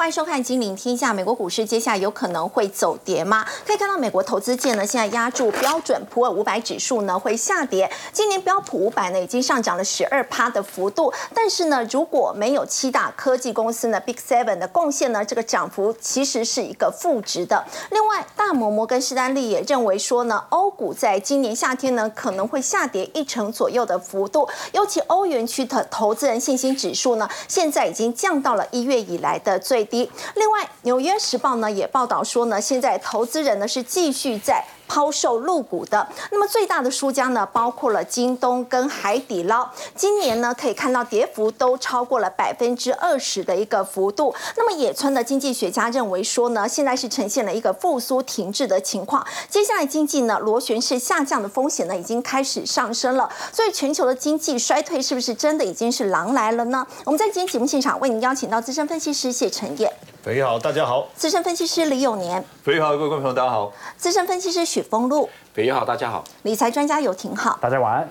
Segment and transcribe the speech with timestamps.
[0.00, 1.10] 欢迎收看《金陵天下》。
[1.14, 3.44] 美国股市接下来有可能会走跌吗？
[3.66, 7.92] 可以看到，美国投资界呢，现在压住标准普尔五百指数呢会下跌。
[8.10, 17.62] 今年标普五百呢已经上涨了十二趴的幅度，但是呢，如果没有七大科技公司呢 Big Seven 的贡献呢，这个涨幅其实是一个负值的。
[17.90, 29.86] 另外，大摩摩根士丹利也认为说呢，欧股在今年夏天呢可能会下跌一成左右的幅度，尤其欧元区的投资人信心指数呢，现在已经降到了一月以来的最。
[29.90, 34.64] 低另外，《纽约时报》呢也报道说呢，现在投资人呢是继续在。
[34.90, 39.70] 抛售入股的，那么最大的输家呢，包括了京东跟海底捞。
[39.94, 44.34] 今年呢，可以看到跌幅都超过了百分之二十的一个幅度。
[44.56, 53.30] 那么野村的经济学家认为说呢，现在是呈现了一个复苏停滞的情况，接下来经济呢螺旋式下降的风险呢已经开始上升了。
[53.52, 56.84] 所以全球的经济衰退是不是真的已经是狼来了呢？
[57.04, 59.92] 我们在今天节目现场为您邀请到资深分析师谢晨业。
[60.22, 61.08] 肥玉好，大家好。
[61.16, 63.72] 资深分析师李永年，肥玉好，各位观众朋友，大家好。
[63.96, 66.22] 资深分析师许峰路，肥玉好，大家好。
[66.42, 68.06] 理财专家尤廷好，大家晚安。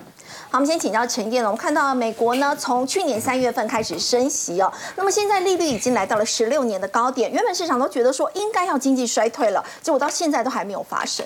[0.50, 1.48] 好，我们先请教陈燕了。
[1.48, 7.30] 我们看到美国呢，从去年三月份开始升息哦，那么现在利率已经来到了十六年的高点。
[7.30, 11.24] 原本市场都觉得说应该要经济衰退了，结果到现在都还没有发生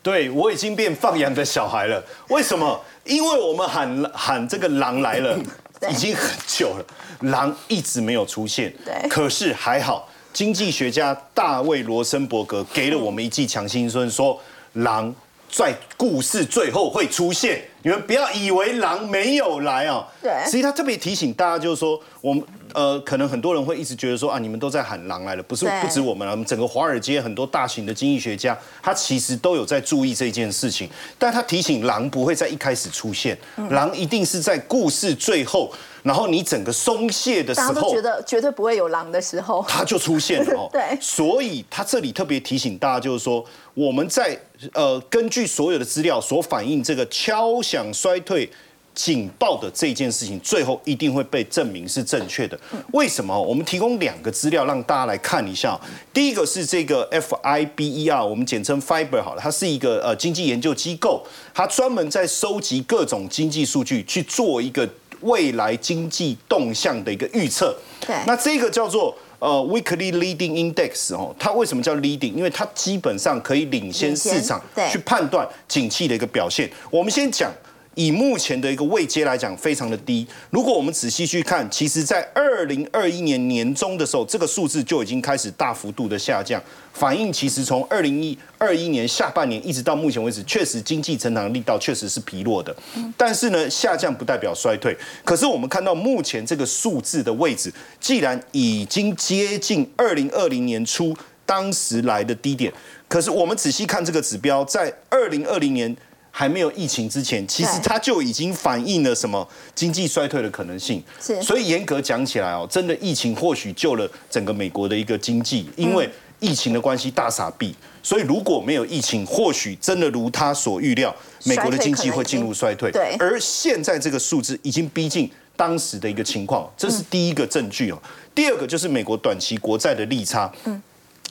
[0.00, 2.00] 对我已经变放羊的小孩了。
[2.28, 2.80] 为什么？
[3.02, 5.36] 因为我们喊喊这个狼来了，
[5.90, 6.84] 已经很久了，
[7.32, 8.72] 狼一直没有出现。
[8.84, 10.08] 对，可是还好。
[10.32, 14.38] 经济学家大卫罗森伯格给了我们一剂强心针，说
[14.74, 15.12] 狼
[15.50, 20.06] 在故事最后会出现，你们不要以为狼没有来啊。
[20.22, 33.36] 对，实际他特别提醒大家，就是说我们呃，可能很多人会一直觉得说啊，你们都在喊狼来了，不是不止我们了，我们整个华尔街很多大型的经济学家，他其实都有在注意这件事情，但他提醒狼不会在一开始出现，
[33.70, 35.72] 狼一定是在故事最后。
[36.02, 40.68] 然后你整个松懈的时候，大家都觉得绝对不会有狼的时候，它就出现了。
[40.72, 43.44] 对，所以他这里特别提醒大家，就是说
[43.74, 44.38] 我们在
[44.72, 48.50] 呃根据所有的资料所反映这个敲响衰退
[48.94, 52.58] 警报的这件事情，最后一定会被证明是正确的。
[52.92, 53.38] 为什么？
[53.40, 55.78] 我们提供两个资料让大家来看一下。
[56.12, 61.24] 第一个是这个 FIBER，我们简称 Fiber 好了，它是一个呃经济研究机构，
[61.54, 64.88] 它专门在收集各种经济数据去做一个。
[65.20, 72.34] 未来经济动向的一个预测，对，那这个叫做呃 Weekly Leading Index 哦，它为什么叫 Leading？
[72.34, 74.60] 因为它基本上可以领先市场
[74.90, 76.70] 去判断景气的一个表现。
[76.90, 77.52] 我们先讲。
[78.00, 80.26] 以目前的一个位阶来讲，非常的低。
[80.48, 86.58] 如果我们仔细去看，其实在二零二一年年中的时候，这个数字就已经开始大幅度的下降，
[86.94, 92.74] 反映其实从二零一二一年下半年一直到目前为止，确实经济成长的力道确实是疲弱的。
[93.18, 94.96] 但是呢，下降不代表衰退。
[95.22, 102.72] 可是我们看到目前这个数字的位置，既然已经接近二零二零年初当时来的低点，
[103.08, 105.94] 可是我们仔细看这个指标，在二零二零年。
[106.30, 111.02] 还没有疫情之前，其实它就已经反映了什么经济衰退的可能性。
[111.20, 116.08] 是，所以严格讲起来哦，真的疫情或许救了整个美国的一个经济，因为
[116.38, 117.74] 疫情的关系大傻逼。
[118.02, 121.14] 所以如果没有疫情，或许真的如他所预料，
[121.44, 122.90] 美国的经济会进入衰退。
[122.90, 123.14] 对。
[123.18, 127.98] 而现在这个数字已经逼近当时的一个情况，这是第一个证据哦。
[128.34, 130.50] 第二个就是美国短期国债的利差。
[130.64, 130.80] 嗯。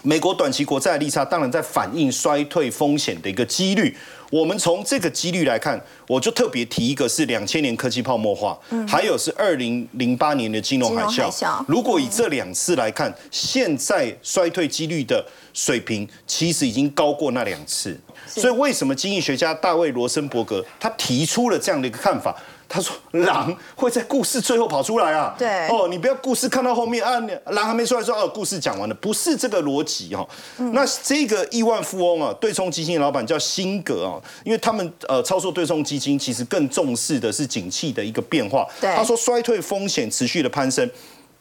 [0.01, 3.95] 美国短期国债利差当然在反映衰退风险的一个几率。
[4.31, 11.63] 我们从这个几率来看，我就特别提一个是两千年科技泡沫化，还有是二零零八年的金融海啸。
[11.67, 17.99] 如果以这两次来看，现在衰退几率的水平其实已经高过那两次。
[18.27, 22.35] 所以为什么经济学家大卫罗森伯格他提出了这样的一个看法？
[22.69, 25.33] 他说：“狼会在故事最后跑出来啊！
[25.37, 30.25] 对哦，你不要故事看到后面啊，狼还没出来说哦，故事讲完了，不是这个逻辑哈。
[30.71, 38.67] 那这个亿万富翁啊，对冲基金的老板叫辛格啊，因为他们呃操作对冲基金，其实更重视的是景气的一个变化。
[38.79, 40.87] 他说衰退风险持续的攀升。”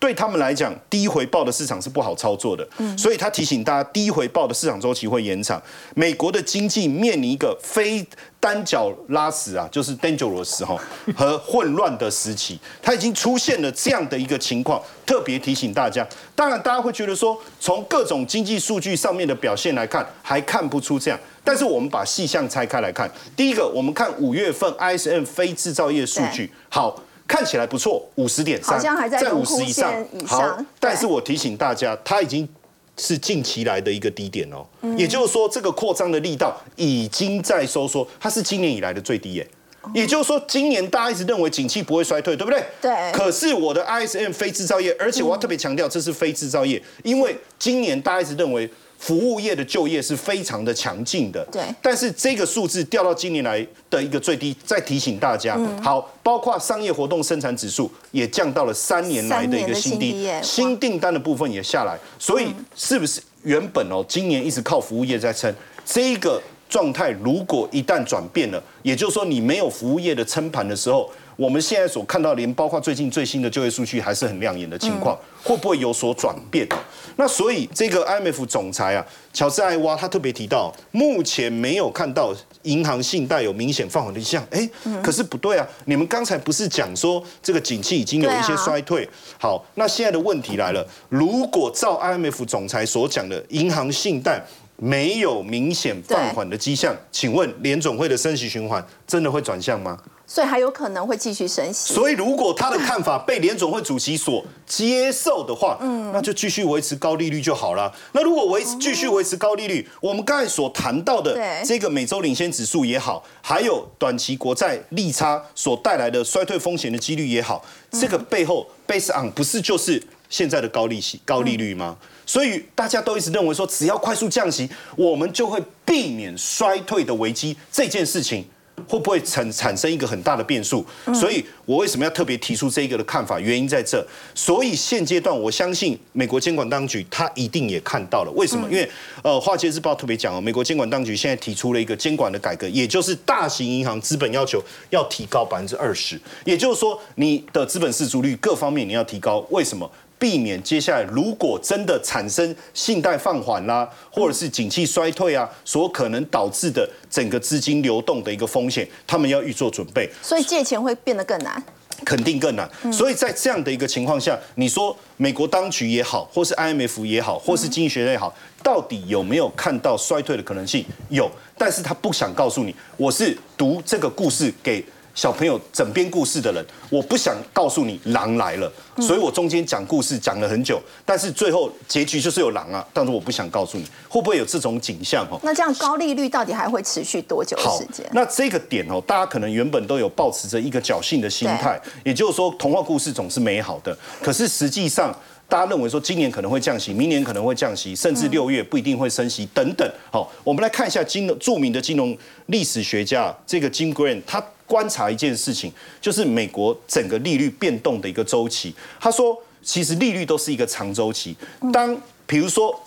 [0.00, 5.61] 对他们来讲，低回报的市场是不好操作的，嗯所以他提醒大家，低回报的市场周期会延长。
[5.97, 8.06] 美国的经济面临一个非
[8.39, 10.79] 单脚拉屎啊，就是 dangerous 哈
[11.17, 16.06] 和混乱的时期，它已经出现了这样的一个情况，特别提醒大家。
[16.37, 21.19] 当然，大家会觉得说，从各种经济数据上面的表现来看，还看不出这样。
[21.43, 27.03] 但是我们把细项拆开来看，第一个，我们看五月份 ISM 非制造业数据，好。
[27.28, 28.80] 看起来不错，五十点三，
[29.10, 29.94] 在五十以上。
[30.26, 32.48] 好，但是我提醒大家，它已经
[32.96, 34.66] 是近期来的一个低点哦。
[34.96, 39.46] 也就是说，这个扩张的力道已经在收缩，它是今年以来的最低耶。
[39.94, 42.62] 也就是说，今年大家一直认为景气不会衰退，对不对？
[42.80, 43.12] 对。
[43.12, 48.69] 可是我的 ISM 非制造业，而且我要特别强调，这是非制造业，因为今年大家一直认为
[48.99, 51.47] 服务业的就业是非常的强劲的。
[51.50, 51.62] 对。
[51.81, 65.55] 但是这个数字掉到今年来的一个最低，再提醒大家，好，包括商业活动生产指数也降到了三年来的一个新低，新订单的部分也下来，所以是不是原本哦，今年一直靠服务业在撑
[65.85, 66.43] 这个？
[66.69, 76.67] 状态如果一旦转变了，也就是说你没有服务业的撑盘的时候，我们现在所看到连包括最近最新的就业数据还是很亮眼的情况，会不会有所转变？
[77.14, 84.44] 那所以这个 IMF 总裁啊，乔治艾娃他特别提到，目前没有看到银行信贷有明显放缓的迹象。
[84.50, 84.69] 哎，
[85.00, 89.08] 可是不对啊，你们刚才不是讲说这个景气已经有一些衰退？
[89.38, 94.44] 好，那现在的问题来了，如果照 IMF 总裁所讲的银行信贷。
[94.80, 99.98] 没有明显放缓的迹象，请问联总会的升息循环真的会转向吗？
[100.25, 101.94] 所以还有可能会继续升息。
[101.94, 107.90] 所以如果他的看法被联总会主席所接受的话，嗯，那就继续维持高利率就好了。
[108.12, 121.96] 那如果维持继续维持高利率，我们刚才所谈到的这个美洲领先指数也好，还有短期国债利差所带来的衰退风险的几率也好，这个背后 base on 不是就是现在的高利息、高利率吗？
[122.28, 127.56] 所以大家都一直认为说，只要快速降息，我们就会避免衰退的危机。
[127.72, 128.44] 这件事情
[128.86, 130.84] 会不会产产生一个很大的变数？
[131.14, 133.40] 所以我为什么要特别提出这一个的看法？
[133.40, 134.06] 原因在这。
[134.34, 138.32] 所以现阶段，我相信美国监管当局他一定也看到了。
[138.36, 138.69] 为什么？
[138.70, 138.86] 因为
[139.22, 149.38] 呃，《华尔街日报》特别讲哦，美国监管当局现在提出了一个监管的改革，也就是大型银行资本要求要提高百分之二十，也就是说，你的资本市足率各方面你要提高。
[149.48, 149.90] 为什么？
[150.19, 160.11] 避免接下来如果真的产生信贷放缓啦，或者是景气衰退啊，所可能导致的整个资金流动的一个风险，他们要预做准备。
[160.23, 161.62] 所以借钱会变得更难，
[162.05, 162.69] 肯定更难。
[162.93, 170.85] 所以在这样的一个情况下，你说美国当局也好，或是 IMF 也好，或是经济学家也好，到底有没有看到衰退的可能性？
[171.11, 172.75] 有，但是他不想告诉你。
[172.97, 174.85] 我是读这个故事给。
[175.19, 185.41] 小朋友枕边故事的人，我不想告诉你狼来了，所以我中间讲故事讲了很久，但是最后结局就是有狼啊，但是我不想告诉你，会不会有这种景象哦？
[185.43, 188.09] 那这样高利率到底还会持续多久时间？
[188.12, 195.12] 那这个点哦，大家可能原本都有抱持着一个侥幸的心态，也就是说童话故事总是美好的，可是实际上。
[195.50, 199.91] 大家认为说今年可能会降息，明年可能会降息，甚至六月不一定会升息等等。
[200.12, 202.14] 好，我们来看一下金融著名的金融
[202.49, 208.73] 历史学家这个 Jim Green，他观察一件事情，就是美国整个利率变动的一个周期。
[209.00, 211.35] 他说，其实利率都是一个长周期。
[211.73, 212.79] 当比如说。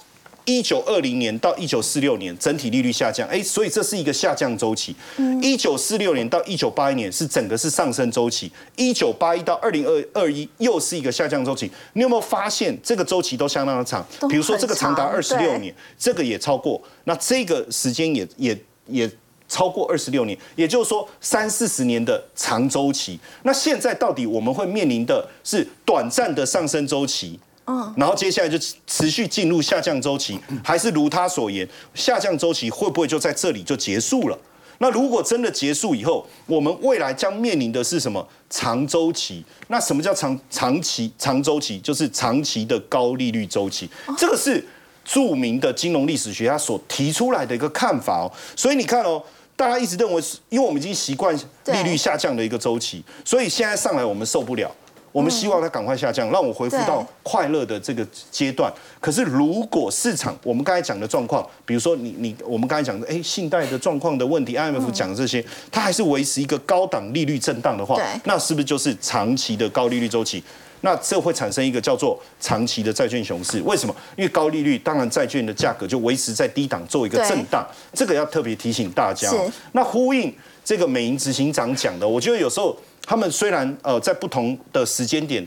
[0.45, 4.93] 一九二零年到一九四六年，整体利率下降，哎，所以这是一个下降周期。
[5.39, 11.69] 一九四六年到一九八一年是整个是上升周期，一九八一到二零二二一又是一个下降周期。
[11.93, 14.03] 你有没有发现这个周期都相当的长？
[14.27, 19.09] 比如说这个长达二十六年，这个也超过，那这个时间也也也
[19.51, 23.19] 超过二十六年，也就是说三四十年的长周期。
[23.43, 27.37] 那现在到底我们会面临的是短暂的上升周期？
[27.67, 28.57] 嗯然后接下来就
[28.87, 34.37] 持续进入下降周期，还是如他所言，下降周期会不会就在这里就结束了？
[34.79, 39.45] 那如果真的结束以后，我们未来将面临的是什么长周期？
[39.67, 41.77] 那什么叫长长期长周期？
[41.79, 43.87] 就是长期的高利率周期。
[44.17, 44.65] 这个是
[45.05, 48.31] 著名的金融历史学家所提出来的一个看法哦。
[48.55, 49.21] 所以你看哦，
[49.61, 54.75] 大家一直认为是，因为我们已经习惯利率下降的一个周期，所以现在上来我们受不了。
[55.11, 58.71] 我们希望它赶快下降，让我恢复到快乐的这个阶段。
[58.99, 70.43] 可是，如果市场我们刚才讲的状况，比如说你你我们刚才讲的，哎，信贷的状况的问题，IMF 讲的这些，它还是维持一个高档利率震荡的话，那是不是就是长期的高利率周期？
[70.83, 73.61] 那这会产生一个叫做长期的债券熊市。
[73.61, 73.95] 为什么？
[74.15, 77.63] 因为高利率，当然债券的价格就维持在低档做一个震荡。
[77.93, 79.31] 这个要特别提醒大家。
[79.73, 82.75] 那呼应这个美银执行长讲的，我觉得有时候。
[83.03, 85.45] 他们虽然呃在不同的时间点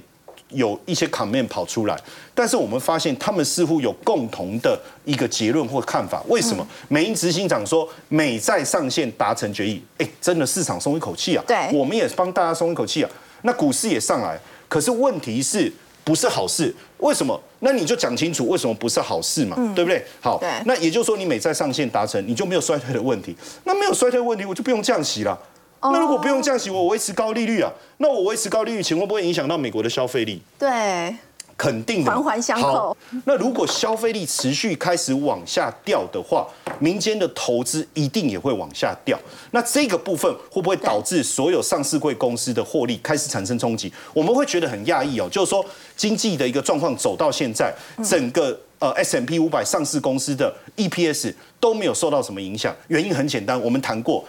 [0.48, 1.96] 有一些卡面跑出来，
[2.34, 6.20] 但是我们发现他们似乎有共同的一个结论或看法。
[6.26, 6.66] 为什么？
[6.88, 11.44] 美银执行长说美债上限达成决议，哎，真的市场松一口气啊！
[11.46, 13.10] 对，我们也帮大家松一口气啊。
[13.42, 14.36] 那股市也上来，
[14.68, 15.72] 可是问题是
[16.04, 16.74] 不是好事？
[16.98, 17.40] 为什么？
[17.60, 20.04] 那你就讲清楚为什么不是好事嘛，对不对？
[20.20, 23.34] 好，那也就是说你美债上限达成，你就没有衰退的问题。
[23.64, 25.38] 那没有衰退问题，我就不用降息了。
[25.80, 27.72] 那如果不用降息，我维持高利率啊？
[27.98, 30.40] 那我维持高利率，请问不会影响到美国的消费力？
[30.58, 31.14] 对，
[31.56, 32.96] 肯定的环环相扣好。
[33.24, 36.46] 那如果消费力持续开始往下掉的话，
[36.78, 39.18] 民间的投资一定也会往下掉。
[39.52, 43.92] 那这个部分会不会导致所有上市贵公司的获利开始产生冲击？
[44.12, 45.64] 我们会觉得很讶异哦，就是说
[45.96, 47.72] 经济的一个状况走到现在，
[48.04, 52.74] 整个呃 S M P 五百上市公司的 E P S 都没有受到什么影响。
[52.88, 54.24] 原因很简单，我们谈过。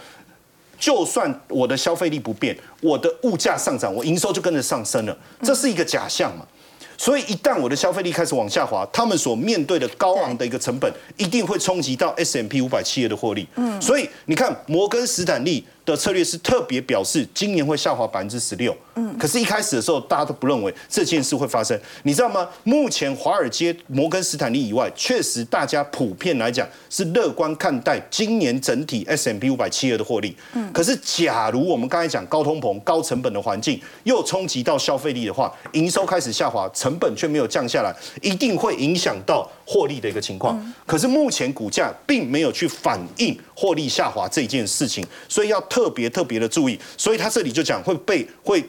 [0.78, 6.46] 就算我的消费力不变，我的物价上涨，我营收就跟着上升了，这是一个假象嘛？
[6.98, 13.46] 所以一旦我的消费力开始往下滑，他们所面对的高昂的一个成本，一定会冲击到 S M P 五百企业的获利。
[13.56, 18.76] 嗯，所以你看摩根斯坦利的策略是特别表示今年会下滑百分之十六。
[18.96, 22.48] 嗯，可是，一开始的时候大家都不认为这件事会发生，你知道吗？
[22.64, 30.36] 目前华尔街、摩根斯坦利以外，确实大家普遍来讲是乐观看待今年整体 S M P 五百企业的获利。
[30.54, 40.74] 嗯，可是假如我们刚才讲高通膨、高成本的环境又冲击到消费力的话，营收开始下滑，成本却没有降下来，一定会影响到获利的一个情况。
[40.86, 46.78] 可是目前股价并没有去反映获利下滑这件事情，所以要特别特别的注意。
[46.96, 48.62] 所以他这里就讲会被会。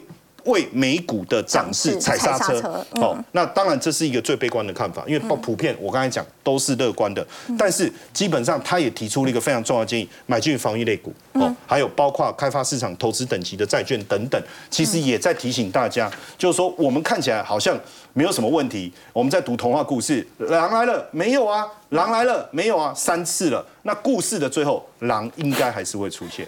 [0.44, 2.58] 为美股的涨势踩刹车，
[2.92, 7.26] 哦，那当然这是一个最悲观的看法，因为普遍我刚才讲都是乐观的，
[7.58, 14.40] 但是基本上他也提出了一个非常重要的建议，买进防御类股，哦，还有包括开发市场投资等级的债券等等，
[14.70, 17.78] 其实也在提醒大家，就是说我们看起来好像
[18.18, 21.64] 没有什么问题，我们在读童话故事，狼来了没有啊？
[21.90, 22.92] 狼来了没有啊？
[22.92, 26.44] 三次了，那故事的最后，狼应该还是会出现。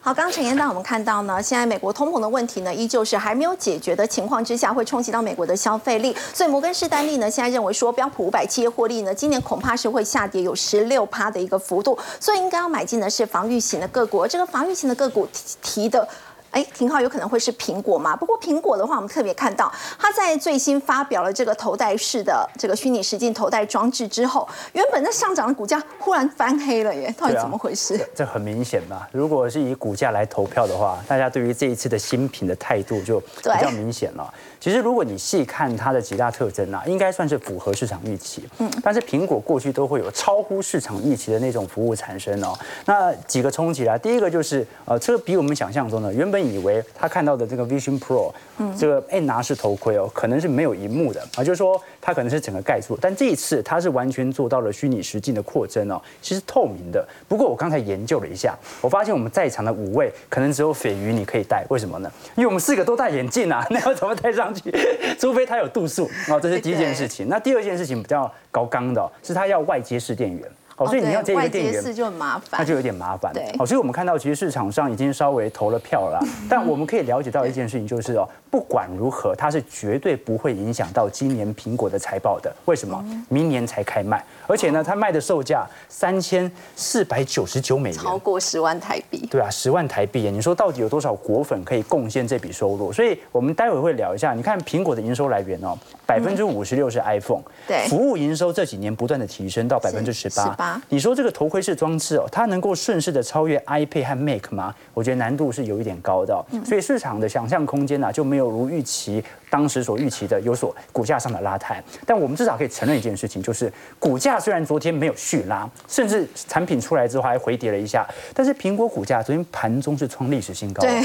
[0.00, 6.16] 好，刚刚陈彦丹，我们看到呢，现在美国通膨的问题呢，依旧是还没有解决的情况之下，会冲击到美国的消费力。
[6.32, 14.26] 所以摩根士丹利呢，现在认为说标普五百企业获利呢，今年恐怕是会下跌有十六趴的一个幅度，所以应该要买进的是防御型的个股。
[14.26, 15.28] 这个防御型的个股
[15.60, 16.08] 提的。
[16.50, 18.16] 哎，廷浩有可能会是苹果嘛？
[18.16, 28.04] 不过苹果的话，我们特别看到，它在最新发表了这个头戴式的这个虚拟实境头戴装置之后，原本在上涨的股价忽然翻黑了耶，到底怎么回事？
[28.14, 29.06] 这很明显嘛。
[29.12, 34.34] 如果是以股价来投票的话，大家对于这一次的新品的态度就比较明显了。
[34.58, 38.46] 其实如果你细看它的几大特征啊，应该算是符合市场预期。
[38.58, 42.58] 嗯，但是苹果过去都会有超乎市场预期的那种服务产生哦。
[42.86, 46.39] 那几个冲击啊，第一个就是呃，这个比我们想象中的原本。
[46.44, 57.06] 以为他看到的这个 Vision Pro，嗯，这个 N 拿式头盔哦，可能是没有荧幕的啊，就是说它可能是整个盖住，但这一次它是完全做到了虚拟实境的扩增哦，其实透明的。
[57.28, 62.10] 不过我刚才研究了一下，我发现我们在场的五位可能只有斐鱼你可以戴，为什么呢？
[62.36, 64.72] 因为我们四个都戴眼镜啊， 那要怎么戴上去？
[65.18, 67.28] 除非它有度数哦，这是第一件事情。
[67.28, 70.42] 那第二件事情比较高刚的是它要外接式电源。
[70.80, 73.30] 哦，所以你要接一个电源，就很麻烦，那就有点麻烦。
[73.34, 76.18] 对，哦，所以我们看到其实市场上已经稍微投了票了，
[76.48, 82.50] 但我们可以了解到一件事情，就是哦，不管如何，它是绝对不会影响到今年苹果的财报的。
[82.64, 83.04] 为什么？
[83.28, 89.24] 明年才开卖，而且呢，它卖的售价三千四百九十九美元，超过十万台币。
[89.30, 92.92] 对啊，十万台币，你说到底有多少果粉可以贡献这笔收入？
[92.92, 94.34] 所以我们待会会聊一下。
[94.34, 100.82] 你看苹果的营收来源哦，百分之五十六是 iPhone，对，服务营收这几年不断的提升到百分之十八。
[100.88, 104.74] 你说这个头盔式装置哦，它能够顺势的超越 iPad 和 Mac 吗？
[104.94, 111.82] 我觉得难度是有一点高的，所以市场的想象空间呢就没有如预期当时所预期的有所股价上的拉抬。
[112.06, 120.80] 但我们至少可以承认一件事情，就是股价虽然昨天没有续拉，甚至产品出来之后还回跌了一下，但是苹果股价昨天盘中是创历史新高。
[120.80, 121.02] 对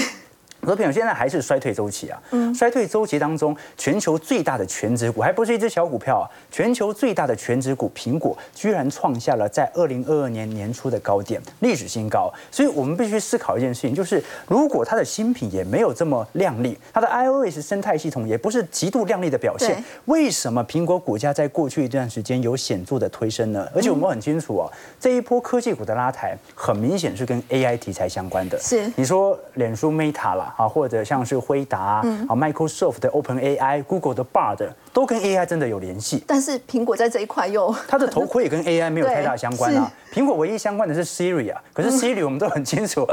[0.66, 2.22] 说朋友，现在还是衰退周期啊。
[2.32, 6.26] 嗯，衰退周期当中，全球最大的全职股还不是一只小股票啊。
[6.52, 12.34] 全球最大的全职股苹果居然创下了在二零二二年年初的高点，历史新高。
[12.50, 23.68] 所以我们必须思考一件事情，就是如果它的新品也没有这么亮丽，它的 iOS 生态系统也不是极度亮丽的表现，为什么苹果股价在过去一段时间有显著的推升呢？
[23.76, 28.58] 而且我们很清楚哦，这一波科技股的拉抬，很明显是跟 AI 题材相关的。
[28.60, 30.55] 是你说脸书 Meta 啦。
[30.56, 36.24] 啊，或者像是辉达啊，Microsoft 的 Open AI，Google 的 Bard 都跟 AI 真的有联系。
[36.26, 39.92] 但是苹果在这一块又，它的头盔也跟 AI 没有太大相关啊。
[40.14, 43.06] 苹果唯一相关的是 Siri 啊，可是 Siri 我们都很清楚，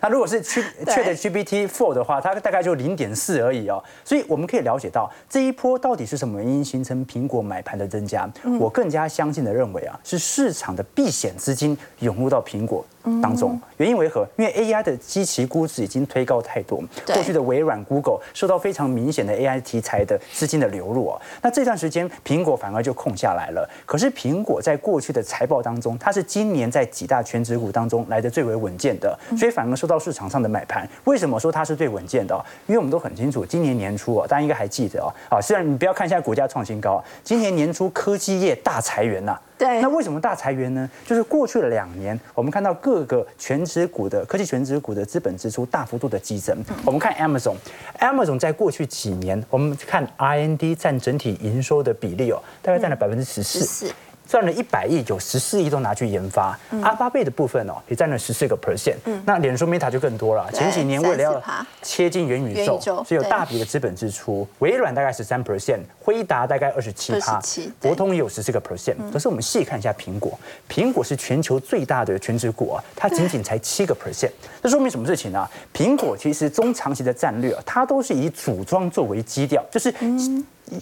[0.00, 3.80] 它如果是去 Chat GPT Four 的话，它大概就零点四而已哦。
[4.04, 8.28] 所以我们可以了解到这一波到底是什么原因形成苹果买盘的增加。
[8.58, 12.84] 我更加相信的认为啊，是市场的避险资金涌入到苹果。
[13.22, 14.26] 当中，原因为何？
[14.36, 21.20] 因为 AI 的基期估值已经推高太多，过去的微软、Google 受到非常明显的 AI 题材的资金的流入哦。
[21.40, 23.68] 那这段时间苹果反而就空下来了。
[23.86, 30.88] 可是苹果在过去的财报当中，它是今年在几大全职股当中来的最为稳健的，所以反而受到市场上的买盘。
[31.04, 32.34] 为什么说它是最稳健的？
[32.66, 39.38] 因为我们都很清楚，今年年初哦，大家应该还记得哦，啊，虽然你不要看现在股价创新高，今年年初科技业大裁员呐。
[39.60, 40.88] 对，那为什么大裁员呢？
[41.04, 46.56] 就是过去的两年，我们看到各个全职股的科技全职股的资本支出大幅度的激增。
[46.82, 53.92] 我们看 Amazon，Amazon 在过去几年，我们看 R&D 占整体营收的比例哦，大概占了百分之十四。
[54.30, 56.56] 赚了一百亿，有十四亿都拿去研发。
[56.82, 58.94] 阿巴贝的部分哦，也占了十四个 percent。
[59.26, 60.48] 那脸书 Meta 就更多了。
[60.52, 61.42] 前几年为了要
[61.82, 64.46] 切进元宇宙，所以有大笔的资本支出。
[64.60, 67.42] 微软大概十三 percent，辉达大概二十七趴，
[67.80, 68.94] 博通也有十四个 percent。
[69.12, 74.30] 可是我们细看一下苹果，苹果是全球最大的全职股啊，它仅仅才七个 percent。
[74.62, 75.44] 这说明什么事情呢？
[75.74, 79.92] 苹果其实中长期的战略，啊它都是以组装作为基调，就是。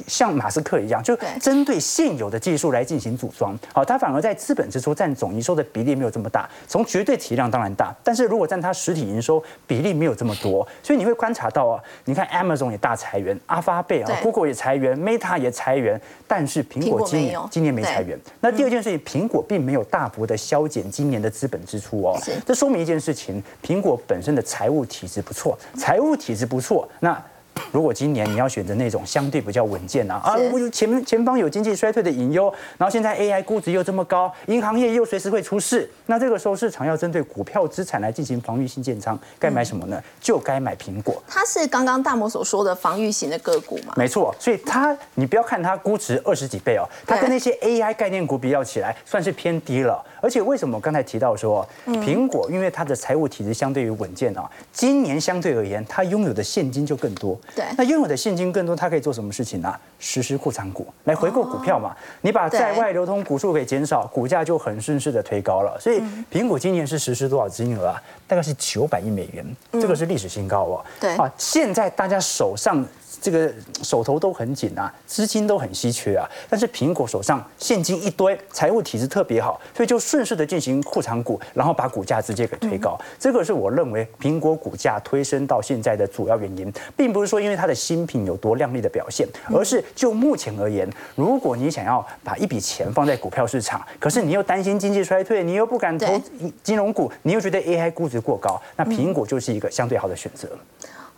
[0.06, 6.48] 像马斯克一样，就针对现有的技术来进行组装，好，它反而在资本支出占总营收的比例没有这么大。
[6.66, 18.18] 从绝对体量当然大，但是如果占它实体营收比例没有这么多，所以你会观察到啊，你看 Amazon 也大裁员，阿发贝啊，Google 也裁员，Meta 也裁员，但是苹果今年今年没裁员。
[18.40, 27.20] 那第二件事情，苹果并没有大幅的削减今年的资本支出哦，这说明一件事情，苹果本身的财务体质不错，财务体质不错，那。
[27.72, 30.36] 如果今年你要选择那种相对比较稳健啊，啊，
[30.72, 40.02] 前前方有经济衰退的隐忧，然后现在 AI 估值又这么高，银行业又随时会出事，那这个时候市场要针对股票资产来进行防御性建仓，该买什么呢？
[40.20, 41.22] 就该买苹果。
[41.26, 43.92] 它是刚刚大摩所说的防御型的个股嘛？
[43.96, 50.04] 没错，所以它你不要看它估值二十几倍哦，它跟那些 AI 概念股比较起来，算是偏低了。
[50.20, 57.38] 而且为什么我刚才提到说，苹果因为它的财务体制相对于稳健啊，今年相对而言，它拥有的现金就更多。
[57.54, 59.74] 对，那拥有的现金更多，它可以做什么事情呢？
[59.98, 61.96] 实施库藏股来回购股票嘛。
[62.20, 65.78] 你把在外流通股数给减少，股价就很顺势的推高了。
[65.80, 68.02] 所以苹果今年是实施多少金额啊？
[68.26, 70.84] 大概是九百亿美元，这个是历史新高哦。
[71.00, 72.84] 对啊，现在大家手上。
[73.20, 82.98] 这个手头都很紧啊，资金都很稀缺啊，但是苹果手上现金一堆，财务体质特别好，所以就顺势的进行库藏股，然后把股价直接给推高。
[83.18, 96.20] 这个是我认为苹果股价推升到现在的主要原因，并不是说因为它的新品有多亮丽的表现，而是就目前而言，如果你想要把一笔钱放在股票市场，可是你又担心经济衰退，你又不敢投
[96.62, 100.48] 金融股，你又觉得 AI 估值过高，那苹果就是一个相对好的选择。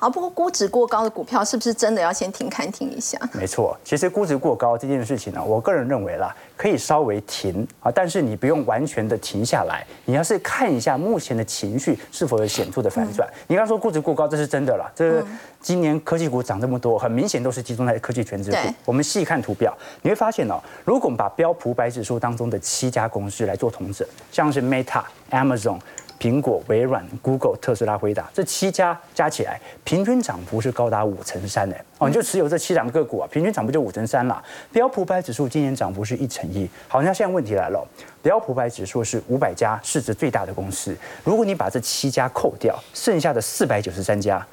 [0.01, 3.19] 好，不过估值过高的股票是不是真的要先停看停一下？
[3.35, 13.29] 没错，其实估值过高这件事情呢，我个人认为啦，可以稍微停啊，但是你不用完全的停下来，你要是看一下目前的情绪是否有显著的反转。
[13.47, 14.91] 你刚说估值过高，这是真的了。
[14.95, 15.23] 这
[15.61, 18.57] 今年科技股涨这么多，很明显都是集中在科技全值股。
[18.87, 25.79] 我们细看图表，你会发现哦，如果我们把标普百指数当中的七家公司来做同整，像是 Meta、Amazon。
[26.21, 31.85] 苹果、微软、Google、特斯拉、回答这七家加起来，平均涨幅是高达五成三诶。
[31.97, 34.43] 哦，你就持有这七档个股啊，平均涨幅就五成三了。
[34.71, 36.69] 标普百指数今年涨幅是一成一。
[36.87, 37.83] 好，那现在问题来了，
[38.23, 44.47] 标普百指数是五百家市值最大的公司，如果你把这七家扣掉，剩下的四百九十三家，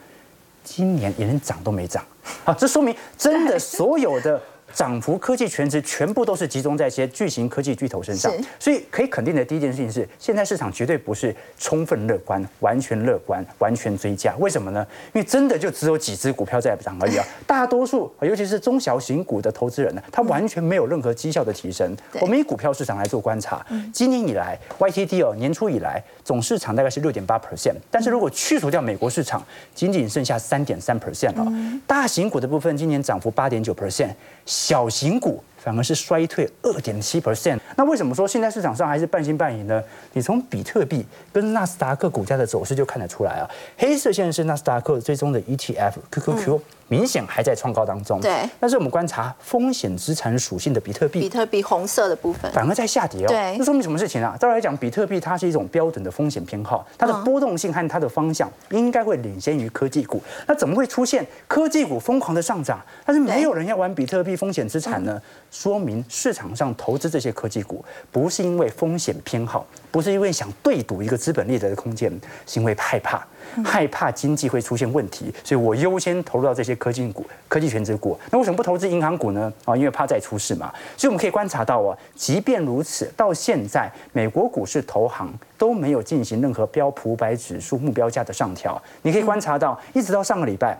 [0.63, 2.01] 今年连涨都没涨。
[2.45, 4.41] 啊，这说明真的所有的。
[4.73, 14.36] 涨幅科技全值全部都是集中在一些巨型科技巨头身上，所以可以肯定的第一件事情是，现在市场绝对不是充分乐观、完全乐观、完全追价。
[14.38, 14.86] 为什么呢？
[15.13, 21.95] 因为真的就只有几只股票在涨而已啊， 大多数尤其是中小型股的投资人呢，他完全没有任何绩效的提升。
[22.21, 31.51] 我们以股票市场来做观察，今年以来 YTD 哦年初以来总市场大概是六点八 percent，但是如果去除掉美国市场，仅仅剩下三点三 percent 了。
[31.88, 34.12] 大型股的部分今年涨幅八点九 percent。
[34.47, 35.43] 小型股。
[35.57, 37.60] 反而是衰退二点七 percent。
[37.75, 39.83] 那为什么说现在市场上还是半信半疑呢？
[40.13, 43.49] 你从比特币跟纳斯达克股价的走势就看得出来啊。
[43.77, 48.19] 黑色线是纳斯达克最终的 ETF QQQ，明显还在创高当中。
[48.21, 48.50] 对。
[48.60, 53.28] 但是我们观察风险资产属性的比特币，比特币红色的部分反而在下跌哦。
[53.28, 53.56] 对。
[53.58, 54.36] 这说明什么事情啊？
[54.39, 60.21] 照来讲，比特币它是一种标准的风险偏好，它的波动性和它的方向应该会领先于科技股。
[60.47, 65.21] 那怎么会出现科技股疯狂的上涨，但是没有人要玩比特币风险资产呢？
[65.52, 72.12] 说明市场上投资这些科技股，不是因为风险偏好，不是因为想对赌一个资本利得的空间，
[72.45, 73.26] 是因为害怕，
[73.63, 78.19] 害怕经济会出现问题，所以我优先投入到这些科技股、科技全值股。
[78.32, 79.52] 那为什么不投资银行股呢？
[79.65, 80.73] 啊，因为怕再出事嘛。
[80.95, 88.82] 所以我们可以观察到啊，即便如此，到现在美国股市投行都没有进行任何标普百指数目标价的上调。
[89.02, 90.78] 你可以观察到，一直到上个礼拜。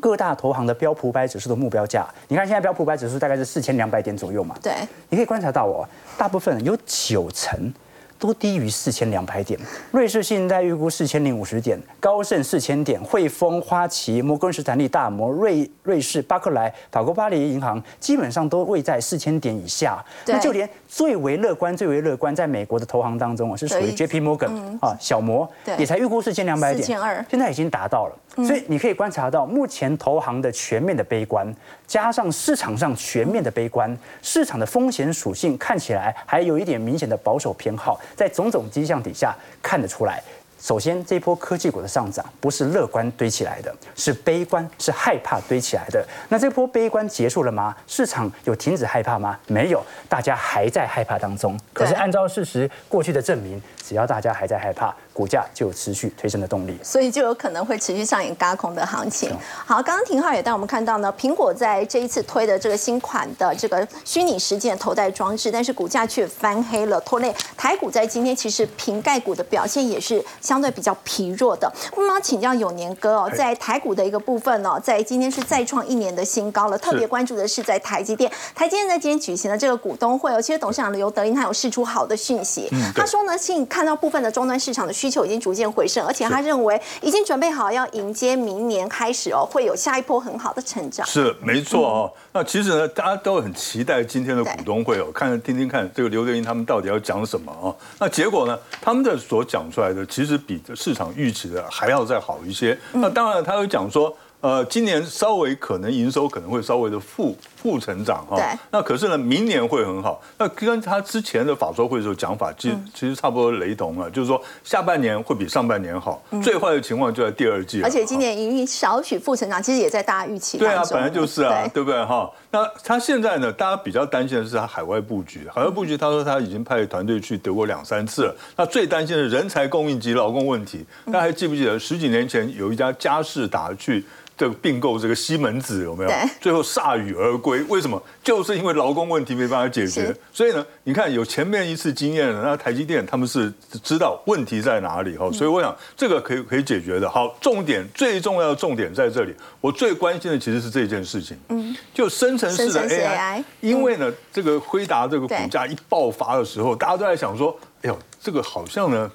[0.00, 4.54] 各大投行的标普百指数的目标价，你看现在标普百指数大概是四千两百点左右嘛？
[4.62, 4.72] 对，
[5.08, 7.74] 你可以观察到哦，大部分有九成。
[8.20, 9.58] 都低于四千两百点，
[9.90, 20.04] 瑞士信贷预估四千零五十点，高盛四千点，汇丰、花旗、摩根士丹利、大摩、瑞瑞士、巴克莱、法国巴黎银行基本上都位在四千点以下。
[20.26, 26.86] 那就连最为乐观、最为乐观，在美国的投行当中啊，是属于 J P Morgan 啊，小摩也才预估四千两百点，
[27.30, 28.14] 现在已经达到了。
[28.36, 31.52] 所以你可以观察到，目前投行的全面的悲观，
[31.86, 38.00] 加上市场上全面的悲观，市场的风险属性看起来还有一点明显的保守偏好。
[38.16, 40.22] 在种种迹象底下看得出来，
[40.60, 46.06] 首先这一波科技股的上涨不是乐观堆起来的，是悲观，是害怕堆起来的。
[46.28, 47.74] 那这波悲观结束了吗？
[47.86, 49.38] 市场有停止害怕吗？
[49.48, 51.58] 没有，大家还在害怕当中。
[51.72, 54.94] 可是按照事实过去的证明，只要大家还在害怕。
[55.20, 59.28] 股价就有持续推升的动力，所以就有可能会持续上演高空的行情。
[59.66, 71.70] 好，刚刚廷浩也带我们看到呢，苹果在这一次推的这个新款的这个虚拟实践头戴装置，但是股价却翻黑了，拖累台股在今天其实瓶盖股的表现也是相对比较疲弱的。
[71.94, 91.04] 那么要请教永年哥哦，在台股的一个部分哦，在今天是再创一年的新高了，特别关注的是在台积电，台积电在今天举行了这个股东会哦，其实董事长刘德英他有释出好的讯息，他说呢，请看到部分的终端市场的需需求已经逐渐回升，而且他认为已经准备好要迎接明年开始哦，会有下一波很好的成长。
[91.04, 92.12] 是没错哦。
[92.32, 97.74] 那其实呢，大家都很期待今天的股东会哦，看听听看这个刘德英他们到底要讲什么啊？
[97.98, 102.78] 那结果呢，他们的所讲出来的其实比市场预期的还要再好一些。
[102.92, 104.16] 那当然，他有讲说。
[104.40, 110.22] 呃，今年稍微可能营收可能会稍微的负负成长哈，那可是呢，明年会很好。
[110.38, 117.82] 那跟他之前的法说会的时候讲法，其实其实差不多雷同了，就是说下半年会比上半年好，最坏的情况就在第二季。
[117.82, 122.30] 而且今年营运少许负成长，其实也在大家预期对啊，本来就是啊，对不对哈？
[122.50, 128.34] 那他现在呢，大家比较担心的是他海外布局，海外布局，他说他已经派团队去德国两三次了。
[128.56, 134.02] 那最担心的人才供应及劳工问题，大家还记不记得十几年前有一家嘉士达去？
[134.40, 136.10] 这个并购这个西门子有没有？
[136.40, 138.02] 最后铩羽而归，为什么？
[138.24, 140.16] 就是因为劳工问题没办法解决。
[140.32, 145.30] 所以呢，你看有前面一次经验了那台积电，他们是知道问题在哪里哈。
[145.30, 147.06] 所以我想这个可以可以解决的。
[147.06, 149.34] 好，重点最重要的重点在这里。
[149.60, 159.12] 我最关心的其实是这件事情，嗯，就生成式的 AI，因为呢，这个辉达这个股价一爆发的时候，大家都在想说，哎呦，这个好像呢。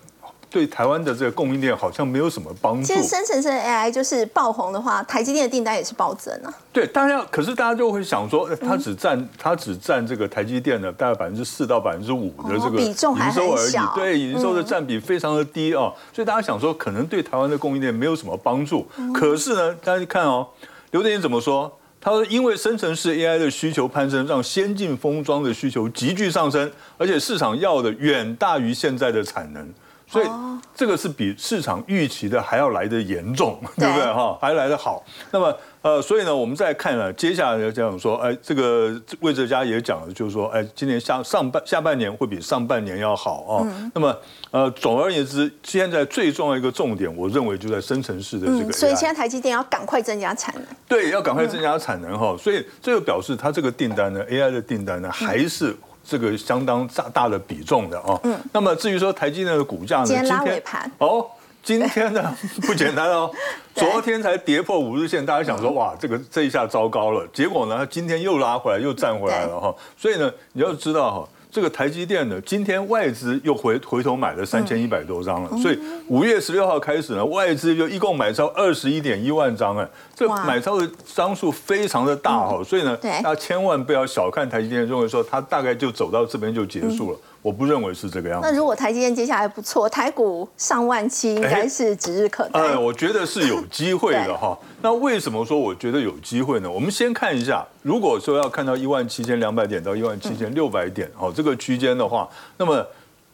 [0.56, 2.88] 对台湾的这个供应链好像没有什么帮助。
[2.88, 6.54] 其实生成式 AI 就是爆红的话，台积电的订单也是暴增啊。
[6.72, 18.88] 对，大家可是大家就会想说，它只占它只占这个台积电的大概百分之四到百分之五的这个比重营收而已，对营收的占比非常的低啊，所以大家想说可能对台湾的供应链没有什么帮助。
[19.14, 20.48] 可是呢，大家看哦，
[20.92, 21.70] 刘德英怎么说？
[22.00, 29.68] 他说，因为生成式 AI 的需求攀升，让先进封装的需求急剧上升，而且市场要的远大于现在的产能。
[30.16, 30.28] 所以
[30.74, 34.38] 这个是比市场预期的还要来的严重，对 不对哈？
[34.40, 35.04] 还来得好。
[35.32, 43.92] 那么呃，所以呢，我们再看了接下来要讲说，哎，这个魏哲家也讲了，就是说，哎，今年下上半下半年会比上半年要好啊。
[43.94, 44.18] 那么
[44.52, 48.72] 呃，总而言之，现在最重要一个重点，我认为就在生成式的这个。
[48.72, 50.64] 所以现在台积电要赶快增加产能。
[50.88, 52.36] 对，要赶快增加产能哈。
[52.40, 55.76] 所以这个表示它这个订单呢，AI 的订单呢，还是。
[56.06, 58.20] 这个相当大大的比重的啊。
[58.24, 58.38] 嗯。
[58.54, 60.06] 那么至于说台积电的股价呢？
[60.06, 60.92] 今天拉尾盘。
[61.00, 61.26] 哦，
[61.64, 62.36] 今天呢
[62.68, 63.32] 不简单哦。
[63.74, 67.28] 昨天才跌破五日线，大家想说哇，这个这一下糟糕了。
[67.34, 69.74] 结果呢，今天又拉回来，又站回来了哈。
[69.98, 71.30] 所以呢，你要知道哈。
[71.56, 87.18] 这个台积电呢，今天外资又回回头买了三千一百多张了，所以五月十六号开始呢，外资就一共买超二十一点一万张哎，这买超的张数非常的大哈，所以呢，大家千万不要小看台积电，认为说它大概就走到这边就结束了。
[87.46, 88.50] 我不认为是这个样子。
[88.50, 92.60] 那如果台积电接下来不错，台股上万七应该是指日可待。
[92.60, 94.58] 呃，我觉得是有机会的哈。
[94.82, 96.72] 那为什么说我觉得有机会呢？
[96.72, 102.28] 我们先看一下，如果说要看到一万七千两百点到一万七千六百点哦，这个区间的话，
[102.58, 102.84] 那么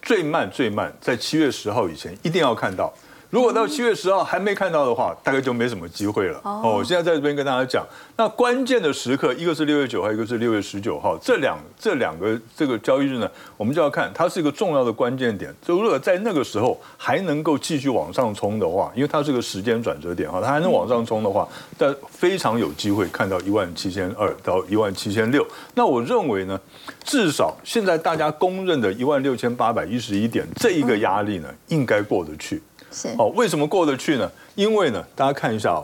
[0.02, 2.94] 最慢最慢在七月十号以前一定要看到。
[3.32, 6.38] 如果到七月十号还没看到的话，大概就没什么机会了。
[6.44, 15.50] 哦，我现在在这边跟大家讲，那关键的时刻，一个是六月九号，一个是六月十九号，这两这两个这个交易日呢，我们就要看它是一个重要的关键点。
[15.66, 25.48] 就如果在那个时候还能够继续往上冲的话，因为它是个时间转折点哈，它还能往上冲的话，但非常有机会看到一万七千二到一万七千六。
[25.74, 26.60] 那我认为呢，
[27.06, 32.62] 至少现在大家公认的一万六千八百一十一点这一个压力呢，应该过得去。
[32.92, 34.30] 是哦，为什么过得去呢？
[34.56, 35.84] 因为呢，大家看一下哦，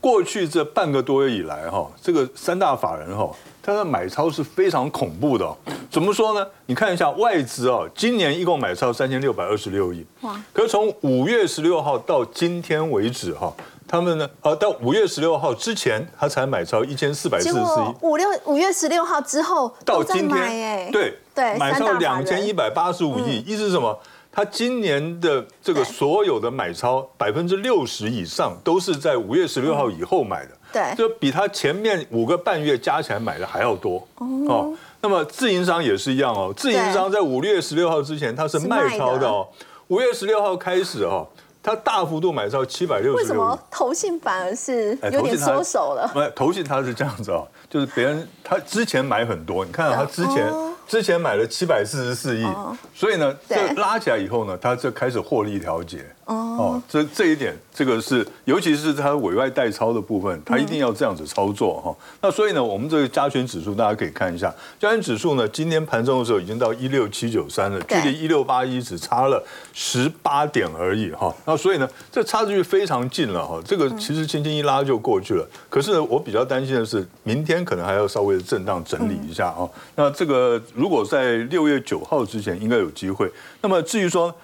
[0.00, 3.30] 过去这半个多月以来哈，这个三大法人哈，
[3.62, 5.50] 他的买超是非常恐怖的。
[5.90, 6.46] 怎么说呢？
[6.66, 10.04] 你看一下外资哦，今年一共买超三千六百二十六亿。
[10.22, 10.40] 哇！
[10.52, 13.52] 可是从五月十六号到今天为止哈，
[13.86, 17.94] 他们呢，呃，到五月十六号之前，他才买超一千四百四十四亿。
[18.00, 23.98] 五六五月十六号之后到今天，对对，买超两千一百八十五亿，意思是什么？
[24.34, 34.74] 他今年的这个所有的买超百分之六十以上都是在五月十六号以后买的，对，就比他前面五个半月加起来买的还要多哦。
[35.02, 39.46] 那么自营商也是一样哦，自营商在五月十六号之前他是卖超的哦，
[39.88, 41.28] 五月十六号开始哦，
[41.62, 43.16] 他大幅度买超七百六十。
[43.18, 46.10] 为什么投信反而是有点缩手了？
[46.14, 50.50] 没，投信他是这样子哦，就是别人他之前买很多，你看他之前。
[50.86, 52.46] 之前买了七百四十四亿，
[52.94, 56.04] 所以呢，这拉起来以后呢，它就开始获利调节。
[56.32, 61.94] 哦，这这一点，这个是，尤其是它委外代操的部分，它一定要这样子操作哈。
[62.20, 69.42] 那所以呢，我们这个加权指数大家可以看一下，加权指数呢，今天盘中的时候已经到一六七九三了，距离一六八一只差了
[69.72, 71.34] 十八点而已哈。
[71.46, 73.60] 那所以呢，这差距非常近了哈。
[73.64, 75.46] 这个其实轻轻一拉就过去了。
[75.68, 79.68] 可是呢，我比较担心的是，明天可能还要稍微的震荡整理一下啊。
[79.96, 83.30] 那这个如果在六月九号之前，应该有机会。
[83.60, 84.34] 那么至于说，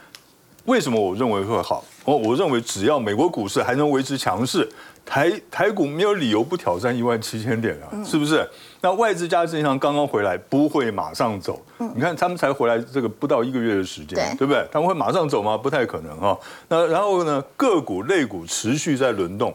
[0.69, 1.83] 为什么我认为会好？
[2.05, 4.69] 我我认为只要美国股市还能维持强势，
[5.05, 8.47] 台台股没有理由不挑战一万七千点啊，是不是？
[8.83, 11.59] 那外资加证券刚刚回来，不会马上走。
[11.95, 14.63] 你看他们才回来这个不到一个月的时间，对不对？
[14.71, 15.57] 他们会马上走吗？
[15.57, 16.39] 不太可能哈。
[16.69, 19.55] 那然后呢，个股类股持续在轮动，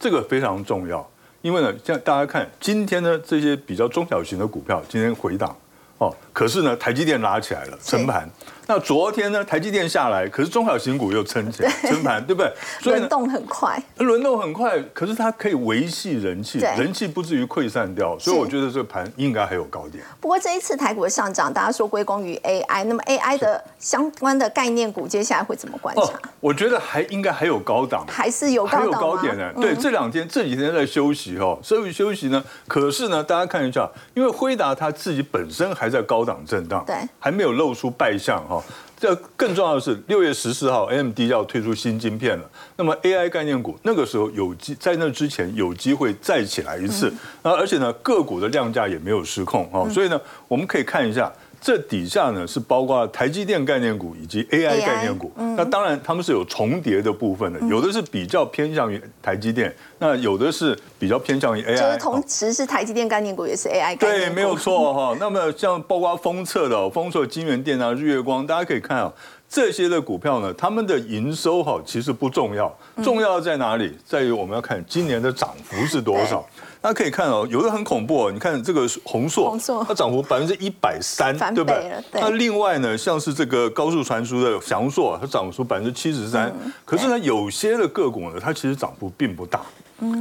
[0.00, 1.06] 这个非常重要。
[1.42, 5.54] 因为呢，像大家看今天呢，这些比较中小型的股票今天回档
[5.98, 8.30] 哦，可是呢，台积电拉起来了，撑盘。
[8.68, 12.52] 那昨天呢，台积电下来，可是中小型股又撑起来， 撑盘，对不对？
[12.84, 20.04] 轮动很快，轮动很快，可是它可以维系人气，人气不至于溃散掉，所以我觉得这个盘应该还有高点。
[20.20, 26.20] 不过这一次台股的上涨，大家说归功于 AI，那么 AI 的相关的概念股接下来会怎么观察？
[26.38, 29.50] 我觉得还应该还有高档，还是有还有高点呢。
[29.56, 38.62] 对，这两天这几天在休息哈，所以休息呢，可是呢，大家看一下，因为辉达它自己本身还在高档震荡，对，还没有露出败相哈。
[39.00, 42.50] 这更重要的是，六月十四号，AMD 要推出新晶片了。
[42.76, 47.12] 那么 AI 概念股那个时候有机在那之前有机会再起来一次。
[47.42, 49.88] 那，而且呢，个股的量价也没有失控哈。
[49.88, 51.32] 所以呢，我们可以看一下。
[51.60, 61.76] 这底下呢是包括台积电概念股以及 AI 概念股，那当然他们是有重叠的部分的，有的是比较偏向于台积电，那有的是比较偏向于 AI。
[61.76, 65.16] 就是同时是台积电概念股，也是 AI 概念股对，没有错哈。
[65.20, 69.12] 那么像包括封测的，封测金源电啊、日月光，大家可以看啊，
[69.48, 73.96] 这些的股票呢，他们的营收哈其实不重要，重要在哪里？
[74.06, 76.46] 在于我们要看今年的涨幅是多少。
[76.80, 78.32] 大家可以看哦，有的很恐怖哦。
[78.32, 81.92] 你看这个红硕，它涨幅百分之一百三，对不对？
[82.12, 86.54] 那另外呢，像是这个高速传输的翔硕，它涨幅百分之七十三。
[86.84, 89.60] 可是呢，有些的个股呢，它其实涨幅并不大。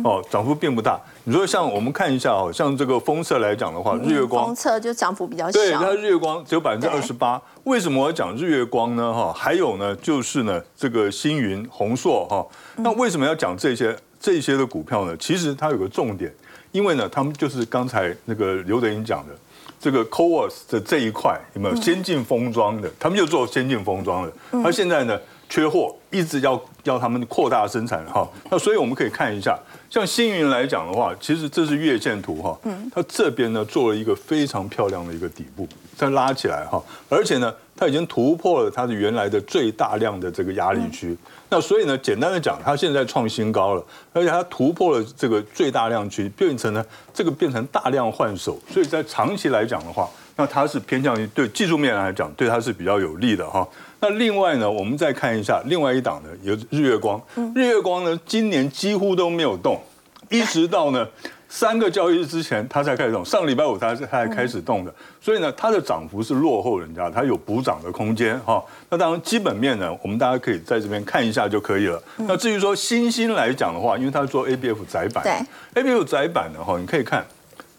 [0.04, 1.00] 哦，涨幅并不大。
[1.26, 5.60] 你说像我们看一下哦，像这个封测来讲的话，日月光封测就涨幅比较小。
[5.60, 7.40] 对，它日月光只有百分之二十八。
[7.66, 9.14] 为什么我要讲日月光呢？
[9.14, 12.44] 哈，还有呢，就是呢，这个星云、宏硕哈。
[12.78, 15.16] 那为什么要讲这些这些的股票呢？
[15.18, 16.34] 其实它有个重点。
[16.72, 19.34] 因为呢，他们就是刚才那个刘德英讲的，
[19.80, 22.90] 这个 CoWoS 的这一块有没有先进封装的？
[23.00, 28.28] 他们就做先进封装的，他现在呢缺货，一直要要他们扩大生产哈。
[28.50, 29.58] 那所以我们可以看一下，
[29.90, 32.58] 像星云来讲的话，其实这是月线图哈，
[32.94, 37.54] 它这边呢做了一个非常漂亮的一个底部，再拉起来哈，而且呢。
[37.80, 41.16] 它已经突破了它的原来的最大量的这个压力区，
[41.50, 53.66] 那所以呢，简单的讲，它现在创新高了，而且它突破了这个最大量区，变成呢这个变成大量换手，所以在长期来讲的话，那它是偏向于对技术面来讲，对它是比较有利的哈。
[54.00, 57.22] 那另外呢，我们再看一下另外一档的有日月光，
[57.56, 59.82] 日月光呢今年几乎都没有动，
[60.30, 61.08] 一直到呢
[61.50, 68.64] 三个交易日之前它才开始动，上个礼拜五它它才开始动的，所以呢，它的涨幅是落后人家，它有补涨的空间哈。
[68.90, 72.02] 那当然基本面呢，我们大家可以在这边看一下就可以了。
[72.18, 77.26] 那至于说新兴来讲的话，因为它是做 ABF 窄板，对，ABF 窄板的哈，你可以看。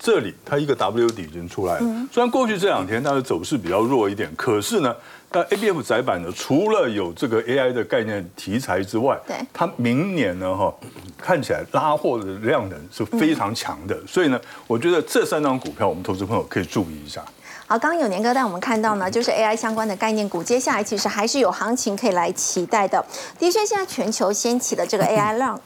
[0.01, 1.81] 这里它一个 W 底已经出来了，
[2.13, 4.95] 虽然过去这两天它的走势比较弱一点，可是呢，
[5.31, 10.75] 但 A B F 窄板呢，除了有这个 A I 的概念题材之外，对，它明年呢哈，
[11.19, 17.23] 看起来拉货的量能是非常强的，所以呢，我觉得这三张股票我们投资朋友可以注意一下。
[17.67, 23.05] 好，刚刚有年哥带我们看到呢，就是 A I 相关的概念股，接下来其实还是有行情可以来期待的。
[23.39, 25.61] 的确，现在全球掀起的这个 A I 浪。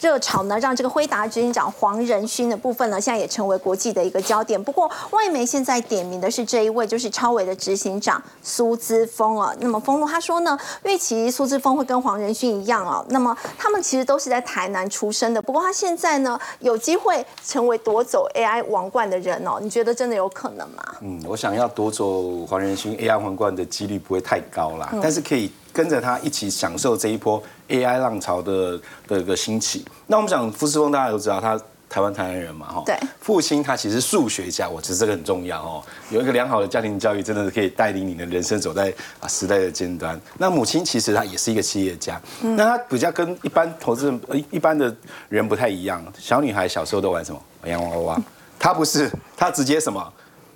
[0.00, 4.62] 热潮呢，让这个辉达执行长黄仁勋的部分呢，现在也成为国际的一个焦点。
[4.62, 9.54] 不过，外媒现在点名的是这一位，就是超伟的执行长苏姿峰啊。
[9.60, 13.04] 那么，峰路他说呢，预期苏姿峰会跟黄仁勋一样啊。
[13.08, 15.40] 那么，他们其实都是在台南出生的。
[15.40, 19.58] 不过，他现在呢，有机会成为夺走 AI 王冠的人哦。
[19.60, 20.82] 你觉得真的有可能吗？
[21.00, 25.50] 嗯，我想要夺走黄仁勋 AI 王冠的几率不会太高啦，但是可以。
[25.70, 29.84] 跟着他一起享受这一波 AI 浪潮的的一个兴起。
[30.06, 32.82] 那我们讲傅斯峰，大家都知道他台湾台湾人嘛，哈。
[32.84, 32.96] 对。
[33.20, 35.82] 父亲他其实数学家，我觉得这个很重要哦。
[36.10, 40.18] 有一个良好的家庭教育，真的是可以带领你的人生走在啊时代的尖端。
[40.38, 44.94] 那母亲其实她也是一个企业家，那她比较跟一般投资人一一般的
[45.28, 46.02] 人不太一样。
[46.18, 47.42] 小女孩小时候都玩什么？
[47.62, 48.20] 玩洋娃娃。
[48.58, 50.12] 她不是，她直接什么？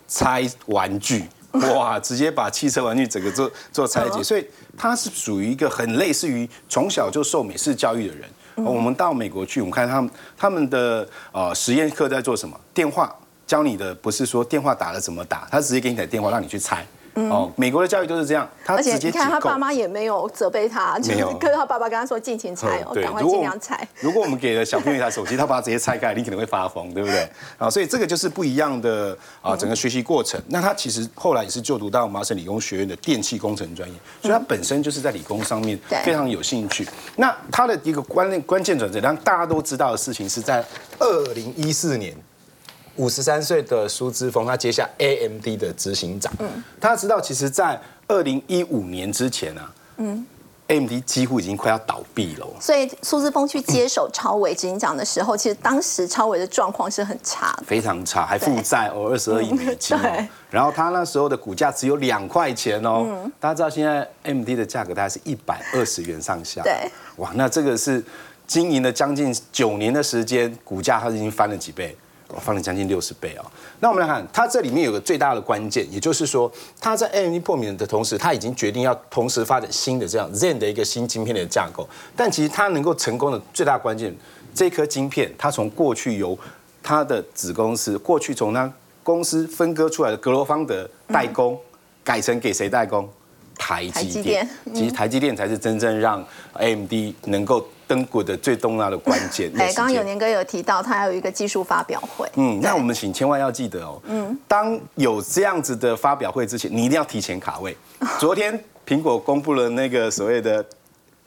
[0.08, 1.24] 拆玩具。
[1.52, 1.98] 哇！
[2.00, 8.28] 直接把汽车玩具整个做做拆解，所以他是属于一个很类似于从小就受美式教育的人。
[8.56, 12.58] 我们到美国去，我们看他们他们的呃实验课在做什么？
[12.74, 13.14] 电话
[13.46, 16.86] 教你的不是说电话打了怎么打，他直接给你打电话让你去猜。
[17.14, 23.86] 哦，美国的教育都是这样，他而且你看他爸妈也没有责备他，就是 跟他爸爸跟他说尽情拆哦，赶快尽量拆。
[24.00, 27.28] 如果我们给了小朋友一台手机，他把它直接拆开，你可能会发疯，对不对？
[27.58, 30.40] 啊，所以这个就是不一样的啊，整个学习过程。
[30.48, 36.88] 那他其实后来也是就读到麻省理工学院的电气工程专业，所以他本身就是在理工上面非常有兴趣。
[37.16, 40.64] 那他的一个关键关键转折，让大家都知道的事情是在
[40.98, 42.14] 二零一四年。
[42.96, 46.32] 五十三岁的苏之峰，他接下 AMD 的执行长。
[46.38, 46.48] 嗯，
[46.80, 50.26] 他知道，其实，在二零一五年之前啊，嗯
[50.68, 52.46] ，AMD 几乎已经快要倒闭了。
[52.60, 59.96] 所以苏之峰去接手超伟执行长的时候，其实当时超伟的状况是很差的，非常差，还负债哦，二十二亿美金。
[60.00, 60.28] 对。
[60.50, 63.04] 然后他那时候的股价只有两块钱哦。
[63.06, 63.32] 嗯。
[63.40, 66.62] 大家知道现在 AMD 的价格大概是一百二十元上下。
[66.62, 66.90] 对。
[67.16, 68.04] 哇，那这个是
[68.46, 71.96] 经营了将近九年的时间，股价它已经翻了几倍。
[72.38, 73.44] 翻了将近六十倍哦。
[73.80, 81.88] 那我们来看，它这里面有个最大的关键，也就是说，它在 AMD 破免的同时，它已经决定要同时发展新的这样 Zen 的一个新晶片的架构。
[82.16, 84.14] 但其实它能够成功的最大关键，
[84.54, 86.38] 这颗晶片它从过去由
[86.82, 91.58] 它的子公司，过去从它公司分割出来的格罗方德代工，
[92.04, 93.08] 改成给谁代工？
[93.56, 94.48] 台积电。
[94.74, 96.92] 其实台积电才是真正让 AMD
[97.26, 97.66] 能够。
[97.92, 99.52] 登股的最重要的关键。
[99.60, 102.26] 哎，刚刚有年哥有提到，他有一个技术发表会。
[102.36, 104.00] 嗯，那我们请千万要记得哦。
[104.06, 107.76] 嗯，当有这样子的发表会之前，你一定要提前卡位。
[108.18, 110.64] 昨天苹果公布了那个所谓的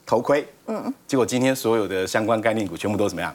[0.04, 3.32] 头盔，嗯，结果今天所有的相关概念股全部都怎么样？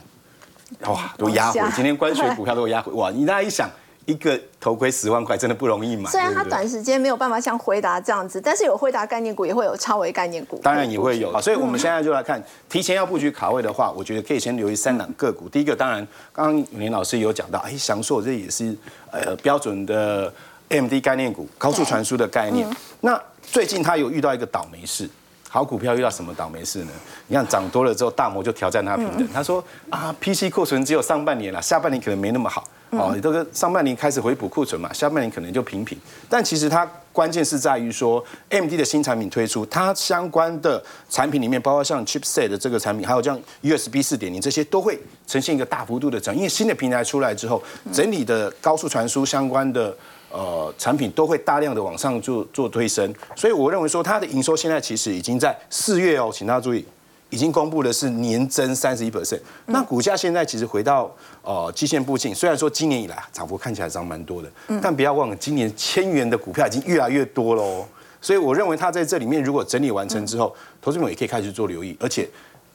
[0.88, 1.62] 哇，都压回。
[1.74, 2.92] 今天关税股 票都压回。
[2.92, 3.70] 哇，你大家一想。
[4.06, 6.10] 一个头盔十万块真的不容易买。
[6.10, 10.60] 虽然它短时间没有办法像回答这样子，但是有回答概念股也会有超维概念股。
[10.64, 15.48] 当然也会有啊，所以我们现在就来看，提前要布局卡位的话，我觉得可以先留意三档个股。
[15.48, 18.76] 第一个当然，刚刚林老师有讲到，哎，翔硕这也是
[19.12, 20.34] 呃标准的
[20.70, 22.68] MD 概念股，高速传输的概念。
[23.02, 25.10] 那最近他有遇到一个倒霉事。
[25.54, 26.92] 好股票遇到什么倒霉事呢？
[27.28, 29.28] 你看涨多了之后，大摩就挑战它平等。
[29.34, 32.66] 他说啊，PC 库存只有上半年了，下半年可能没那么好。
[32.92, 35.98] 哦，这个上半年开始回补库存嘛，下半年可能就平平。
[36.30, 46.34] 但其实它关键是在于说，MD 的新产品推出，它相关的产品里面，包括像 Chipset 的这个产品，还有像 USB 四点零这些，都会呈现一个大幅度的涨。
[46.34, 47.62] 因为新的平台出来之后，
[47.92, 49.94] 整体的高速传输相关的。
[50.32, 56.86] 呃，产品都会大量的往上做做推升，所以我认为说它的营收现在其实已经在四月哦，请大家注意，
[57.30, 59.40] 已经公布的是年增三十一 percent。
[59.66, 61.10] 那股价现在其实回到
[61.42, 64.50] 呃基线附近，虽然说今年以来涨幅看起来涨蛮多的，
[64.82, 67.86] 但不要忘了今年千元的股票已经越来越多喽。
[68.22, 72.30] 所以我认为它在这里面如果整理完成之后，投资者也可以开始做留意，而且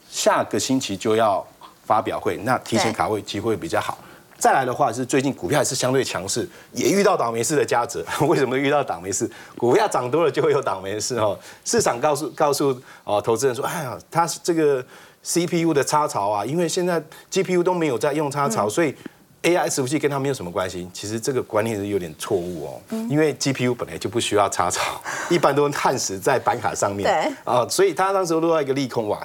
[0.09, 1.45] 下个星期就要
[1.85, 3.97] 发表会，那提前卡位机会比较好。
[4.37, 8.05] 再来的话是最近股票还是相对强势，也遇到倒霉事的加折。
[8.27, 9.29] 为什么遇到倒霉事？
[9.57, 11.37] 股票涨多了就会有倒霉事哦。
[11.65, 14.83] 市场告诉告诉哦投资人说，哎呀，它是这个
[15.23, 18.95] CPU 的插槽啊，因为现在 GPU 都没有在用插槽，所以
[19.43, 22.81] AI 伺服器跟它没有什么关系，其实这个观念是有点错误哦。
[23.09, 27.03] 因为 GPU 本来就不需要插槽，一般都焊死在板卡上面。
[27.09, 29.19] 对啊，所以它当时录到一个利空哇，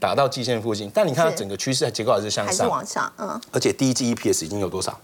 [0.00, 0.90] 打到季线附近。
[0.92, 4.98] 但你看它整个趋势结构还是向上还是上，往上，嗯，而且第一季 EPS 已经有多少？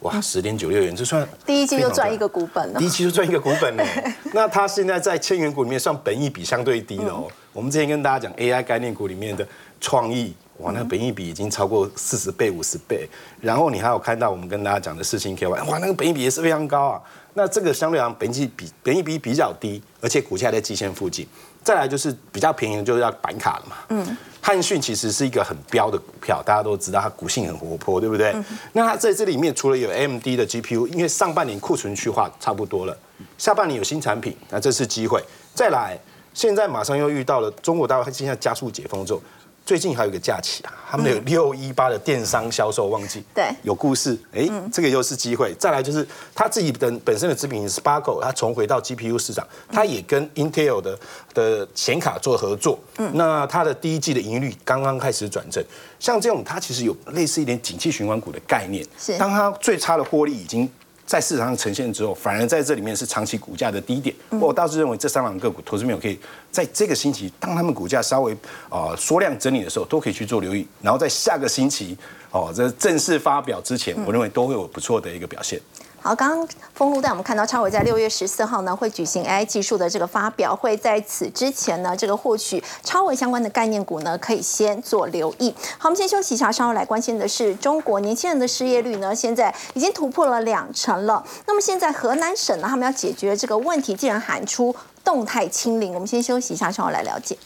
[0.00, 2.88] 哇，十点九六元，这算第一季就赚一个股本了第一。
[2.90, 3.82] 期就赚一个股本呢。
[4.34, 7.26] 那它现在在千元股里面算本益比相对低的哦。
[7.54, 9.46] 我们之前跟大家讲 AI 概念股里面的
[9.80, 13.08] 创意，哇，那个本益比已经超过四十倍、五十倍。
[13.40, 17.00] 然后你还有看到我们跟大家讲的事情 KY，哇，那个本益比也是非常高啊。
[17.32, 21.26] 那这个相对来讲，本益比本益比比较低，而且股价在季线附近。
[21.64, 23.76] 再来就是比较便宜的，就是要板卡了嘛。
[23.88, 28.36] 嗯，汉讯其实是一个很标的股票，大家都知道它股性很活泼，对不对？
[28.74, 32.96] 那它在这里面除了有 AMD 的 GPU，因为上半年库存去化差不多了，
[33.38, 35.24] 下半年有新产品，那这是机会。
[35.54, 35.98] 再来，
[36.34, 39.22] 现在马上又遇到了中国大陆，它现在加速解封之后。
[39.64, 45.54] 最近还有一个假期啊，他们有六一八的电商销售旺季，对有故事，哎，这个又是机会。
[45.58, 50.98] 再来就是他自己的本身的子品 Sparkle，它重回到 GPU 市场，它也跟 Intel 的
[51.32, 52.78] 的显卡做合作。
[52.98, 55.64] 嗯，那它的第一季的盈率刚刚开始转正，
[55.98, 58.84] 像这种它其实有类似一点景气循环股的概念。
[58.98, 60.70] 是当它最差的获利已经。
[61.06, 64.14] 在市场上呈现之后，反而在这里面是长期股价的低点。
[64.40, 66.18] 我倒是认为这三档个股，投资朋友可以
[66.50, 68.36] 在这个星期，当他们股价稍微
[68.68, 70.66] 啊缩量整理的时候，都可以去做留意。
[70.80, 71.96] 然后在下个星期
[72.30, 75.60] 哦，这正式发表之前，我认为都会有不错的一个表现。
[76.04, 85.54] 好，刚刚封路带我们看到超伟在六月十四号呢会举行 AI 技术的这个发表会，在此之前呢，这个获取超伟相关的概念股呢，可以先做留意。
[85.78, 91.24] 好，我们先休息一下，稍后来关心的是中国年轻人的失业率呢，现在已经突破了两成了。
[91.46, 95.94] 那么现在河南省呢，他们要解决这个问题，竟然喊出动态清零。
[95.94, 97.38] 我们先休息一下，稍后来了解。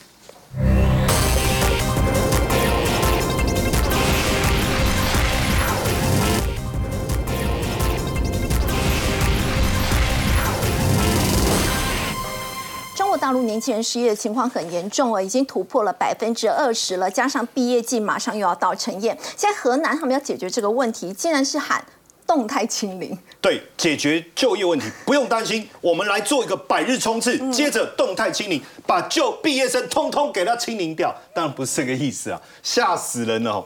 [13.29, 17.11] 大陆年轻人失业的情况很严重了，已经突破了百分之二十了。
[17.11, 21.85] 加上毕业季马上又要到陈燕，现在河南他们要解决这个问题，竟然是喊
[22.26, 23.14] 动态清零。
[23.39, 31.14] 对，解决就业问题不用担心，我们来做一个百日冲刺，接着动态清零，把旧毕业生通通给他清零掉。
[31.35, 33.64] 当然不是这个意思啊，吓死人了哦。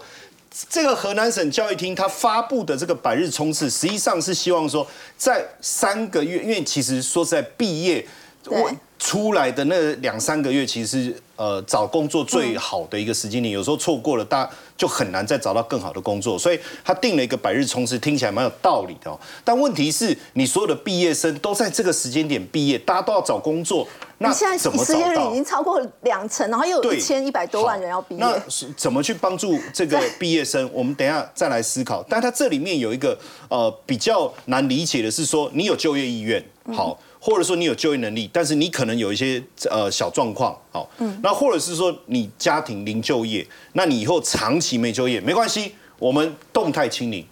[0.68, 4.84] 这个河南省教育厅他发布的这个百日冲刺，实际上是希望说，
[5.16, 8.04] 在三个月，因为其实说实在毕业。
[8.42, 16.38] 对出来的那两三个月，其实是呃找工作最好的一个时间点，有时候错过了，大就很难再找到更好的工作。
[16.38, 19.18] 所以他定了一个百日冲刺，听起来蛮有道理的哦。
[19.42, 23.88] 但问题是，你所有的毕业生都在这个时间点毕业，大家都要找工作，
[24.18, 25.34] 那你现在怎么失业率已？
[25.34, 28.20] 经超过两成，然后又有一千一百多万人要毕业。
[28.20, 30.70] 那是怎么去帮助这个毕业生？
[30.72, 32.04] 我们等一下再来思考。
[32.08, 33.18] 但他这里面有一个
[33.48, 36.40] 呃比较难理解的是说，你有就业意愿，
[36.72, 36.96] 好。
[37.24, 40.90] 或者说你有就业能力，但是你可能有一些呃小状况，好，
[41.22, 47.24] 那或者是说你家庭零就业，那你以后长期没就业没关系，我们动态清零，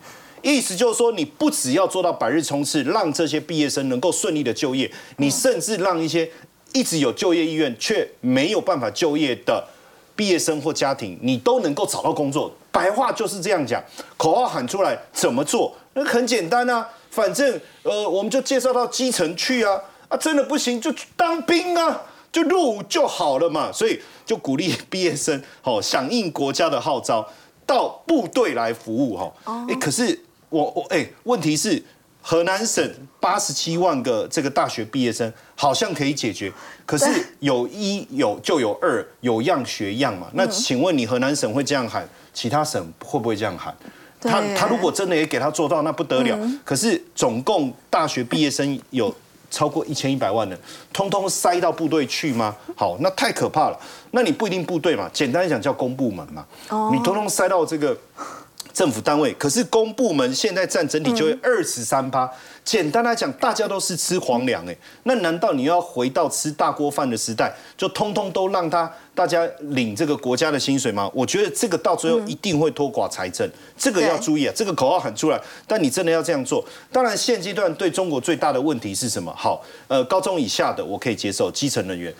[0.43, 6.31] 意思就是说你不只要做到百日冲刺，让这些毕业生能够顺利的就业，你甚至让一些
[6.73, 9.67] 一直有就业意愿却没有办法就业的
[10.15, 12.55] 毕业生或家庭，你都能够找到工作。
[12.71, 13.83] 白话就是这样讲，
[14.17, 15.77] 口号喊出来怎么做？
[15.95, 22.03] 那很简单啊，反正呃，我们就介绍到基层去啊，啊，真的不行就去当兵啊，
[22.33, 23.71] 就入伍就好了嘛。
[23.73, 27.29] 所以就鼓励毕业生哦，响应国家的号召，
[27.67, 29.33] 到部队来服务哈。
[29.69, 31.83] 哎，可是我我哎，问题是。
[32.23, 32.87] 河南省
[33.19, 36.53] 八十七万个这个大学毕业生好像可以解决，
[36.85, 37.07] 可是
[37.39, 40.29] 有一有就有二，有样学样嘛。
[40.35, 43.75] 那请问你河南省会这样喊，其他省会不会这样喊？
[44.21, 46.39] 他他如果真的也给他做到，那不得了。
[46.65, 49.15] 可是总共大学毕业生有
[49.51, 50.59] 超过一千一百万人，
[50.93, 52.55] 通通塞到部队去吗？
[52.77, 53.79] 好，那太可怕了。
[54.13, 56.45] 那你不一定部队嘛，简单讲叫公部门嘛。
[56.93, 57.97] 你通通塞到这个
[58.73, 62.31] 政府单位，可是公部门现在占整体就业二十三趴。
[62.63, 71.11] 简单来讲，大家都是吃皇粮哎，那难道你要回到吃大锅饭的时代，就通通都让他大家领这个国家的薪水吗？
[71.13, 74.53] 我觉得这个到最后一定会拖垮财政，这个要注意啊。
[74.55, 76.65] 这个口号喊出来，但你真的要这样做。
[76.93, 79.35] 当然，现阶段对中国最大的问题是什么？
[79.37, 82.15] 好，呃，高中以下的我可以接受，基层人员。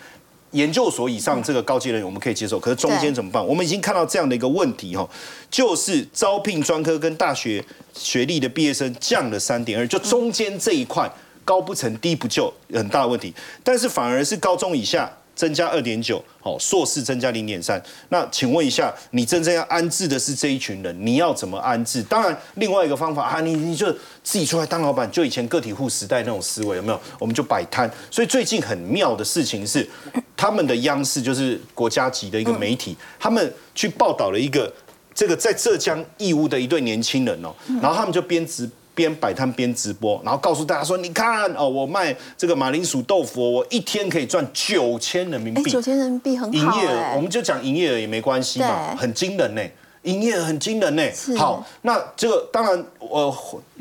[0.51, 3.45] 研究所以上这个高级人员我们可以接受，可是中间怎么办？
[3.45, 5.07] 我们已经看到这样的一个问题哈，
[5.49, 11.09] 就是招聘专科跟大学学历的毕业生降了三点二，就中间这一块
[11.45, 13.33] 高不成低不就，很大的问题。
[13.63, 15.11] 但是反而是高中以下
[15.41, 17.81] 增加二点九，好，硕士增加零点三。
[18.09, 22.03] 那请问一下，你真正要安置的是这一群人，你要怎么安置？
[22.03, 23.91] 当然，另外一个方法啊，你你就
[24.23, 27.01] 自己出来当老板，就以前个体户时代那种思维有没有？
[27.17, 27.89] 我们就摆摊。
[28.11, 29.89] 所以最近很妙的事情是，
[30.37, 34.71] 他们的央视就是国家级的一个媒体，他们去报道了一个
[35.15, 38.69] 这个在浙江义乌的一对年轻人哦，然后他们就编织。
[38.93, 45.69] 边摆摊边直播，然后告诉大家说：“你看哦，我卖这个马铃薯豆腐，我一天可以赚九千人民币。
[45.69, 46.51] 九千人民币很好。
[46.51, 49.61] 营业额，我们就讲营业额也没关系嘛，很惊人呢，
[50.03, 51.03] 营业额很惊人呢。
[51.37, 53.31] 好，那这个当然，我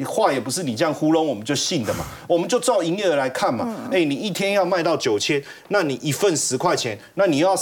[0.06, 3.88] 话也不是你这样糊弄我们就信的嘛，我们就照营业额来看嘛。
[3.90, 7.54] 哎，你一天要卖到九千，那你一份十块钱，那你要。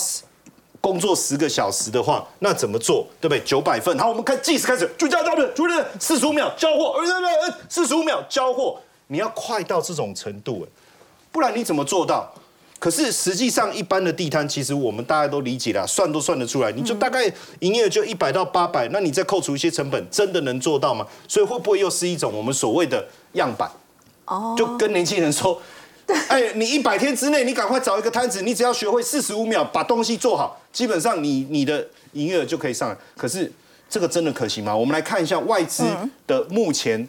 [0.80, 3.06] 工作十个小时的话，那怎么做？
[3.20, 3.40] 对不对？
[3.44, 3.98] 九百份。
[3.98, 4.88] 好，我们看计时开始。
[4.96, 6.94] 主家招的，主任，四十五秒交货。
[7.68, 10.66] 四十五秒交货，你要快到这种程度，
[11.32, 12.32] 不然你怎么做到？
[12.78, 16.70] 可是实际上，一般的地摊，其实我们大家都理解了，算都算得出来。
[16.70, 17.24] 你就大概
[17.58, 21.04] 营业额就一百到八百，那你再扣除一些成本，真的能做到吗？
[21.26, 23.68] 所以会不会又是一种我们所谓的样板？
[24.26, 25.60] 哦，就跟年轻人说。
[26.28, 32.96] 哎，你一百天之内，你赶快找一个摊子，你只要学会四十五秒把东西做好，基本上你你的营业额就可以上来。
[33.16, 33.50] 可是
[33.90, 34.74] 这个真的可行吗？
[34.74, 35.84] 我们来看一下外资
[36.26, 37.06] 的目前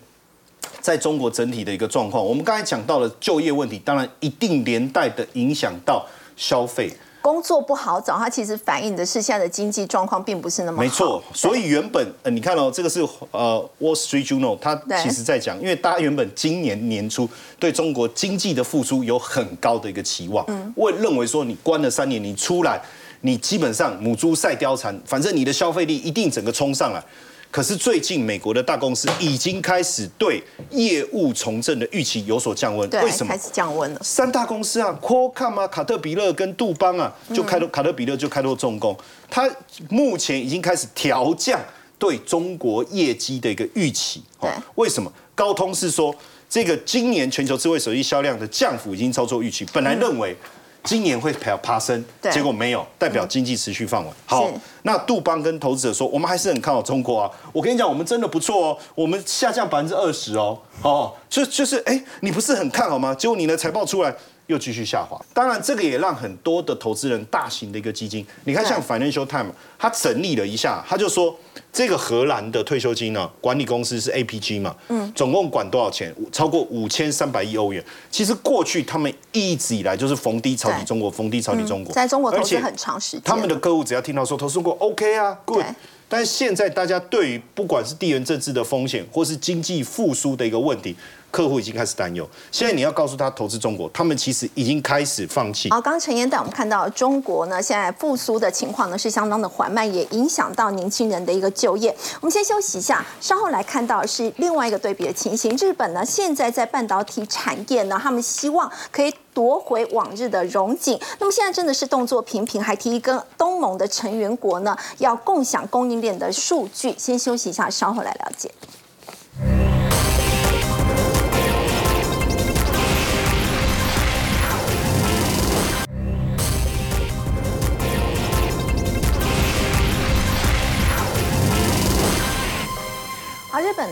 [0.81, 2.23] 在中国整体的一个状况。
[2.23, 6.91] 我们刚才讲到了就业问题，当然一定连带的影响到消费。
[7.21, 10.83] 工作不好找，它其实反映的是现在的经济状况并不是那么好。
[10.83, 13.01] 没错，所以原本呃，你看哦，这个是
[13.31, 22.81] 呃《Wall Street Journal》，它其实在讲，因为大家原本今年年初对中国经济的复苏有很高的一个期望，嗯，我认为说你关了三年，你出来，
[23.21, 27.03] 你基本上母猪赛貂蝉，反正你的消费力一定整个冲上来。
[27.51, 33.99] 可是最近美国的大公司已经开始对业务重振的预期有所降温，为什么开始降温了？
[34.03, 38.95] 三大公司啊，Qualcomm 啊、卡特彼勒跟杜邦啊，就开拓卡特彼勒就开拓重工，
[39.29, 39.49] 它
[39.89, 41.59] 目前已经开始调降
[41.97, 44.23] 对中国业绩的一个预期。
[44.39, 45.11] 对，为什么？
[45.33, 46.15] 高通是说
[46.47, 50.35] 这个今年全球智慧手机销量的降幅已经超出预期，本来认为。
[50.83, 54.13] 今年会爬爬升，结果没有，代表经济持续放稳。
[54.25, 54.49] 好，
[54.83, 57.31] 那杜邦跟投资者说，我们还是很看好中国啊。
[57.51, 60.57] 我跟你讲，我们真的不错哦，我们下降百分之二十哦。
[60.81, 63.13] 哦，就就是，哎，你不是很看好吗？
[63.13, 64.15] 结果你的财报出来。
[64.49, 71.37] 又继续下滑，当然这个也让很多的投资人、大型的一个基金，你看像 Financial Times，他整理了一下，他就说
[71.71, 76.11] 这个荷兰的退休金呢，管理公司是 APG 嘛，嗯，总共管多少钱？
[76.31, 77.83] 超过五千三百亿欧元。
[78.09, 83.21] 其实过去他们一直以来就是逢低抄底中国，逢低抄底中国，在中国投资很长时间。
[83.23, 85.63] 他们的客户只要听到说投资中国 OK 啊，Good。
[86.11, 90.95] 但是现在大家对于不管是地缘政治的风险，或是经济复苏的一个问题。
[91.31, 95.69] 客户已经开始担忧，现在你要告诉他投资中国，他们其实已经开始放弃。
[95.69, 101.95] 好，刚陈燕带我们看到中国呢，现在复苏的情况呢是相当的缓慢，也影响到年轻人的一个就业。
[102.19, 105.55] 我们先休息一下，稍后来看到是另外一个对比的情形。
[105.57, 110.99] 日本呢，现在在半导体产业呢，他们希望可以夺回往日的荣景。
[111.19, 116.95] 那么现在真的是动作频频，还提议跟东盟的成员国呢要共享供应链的数据。
[116.97, 118.51] 先休息一下，稍后来了解。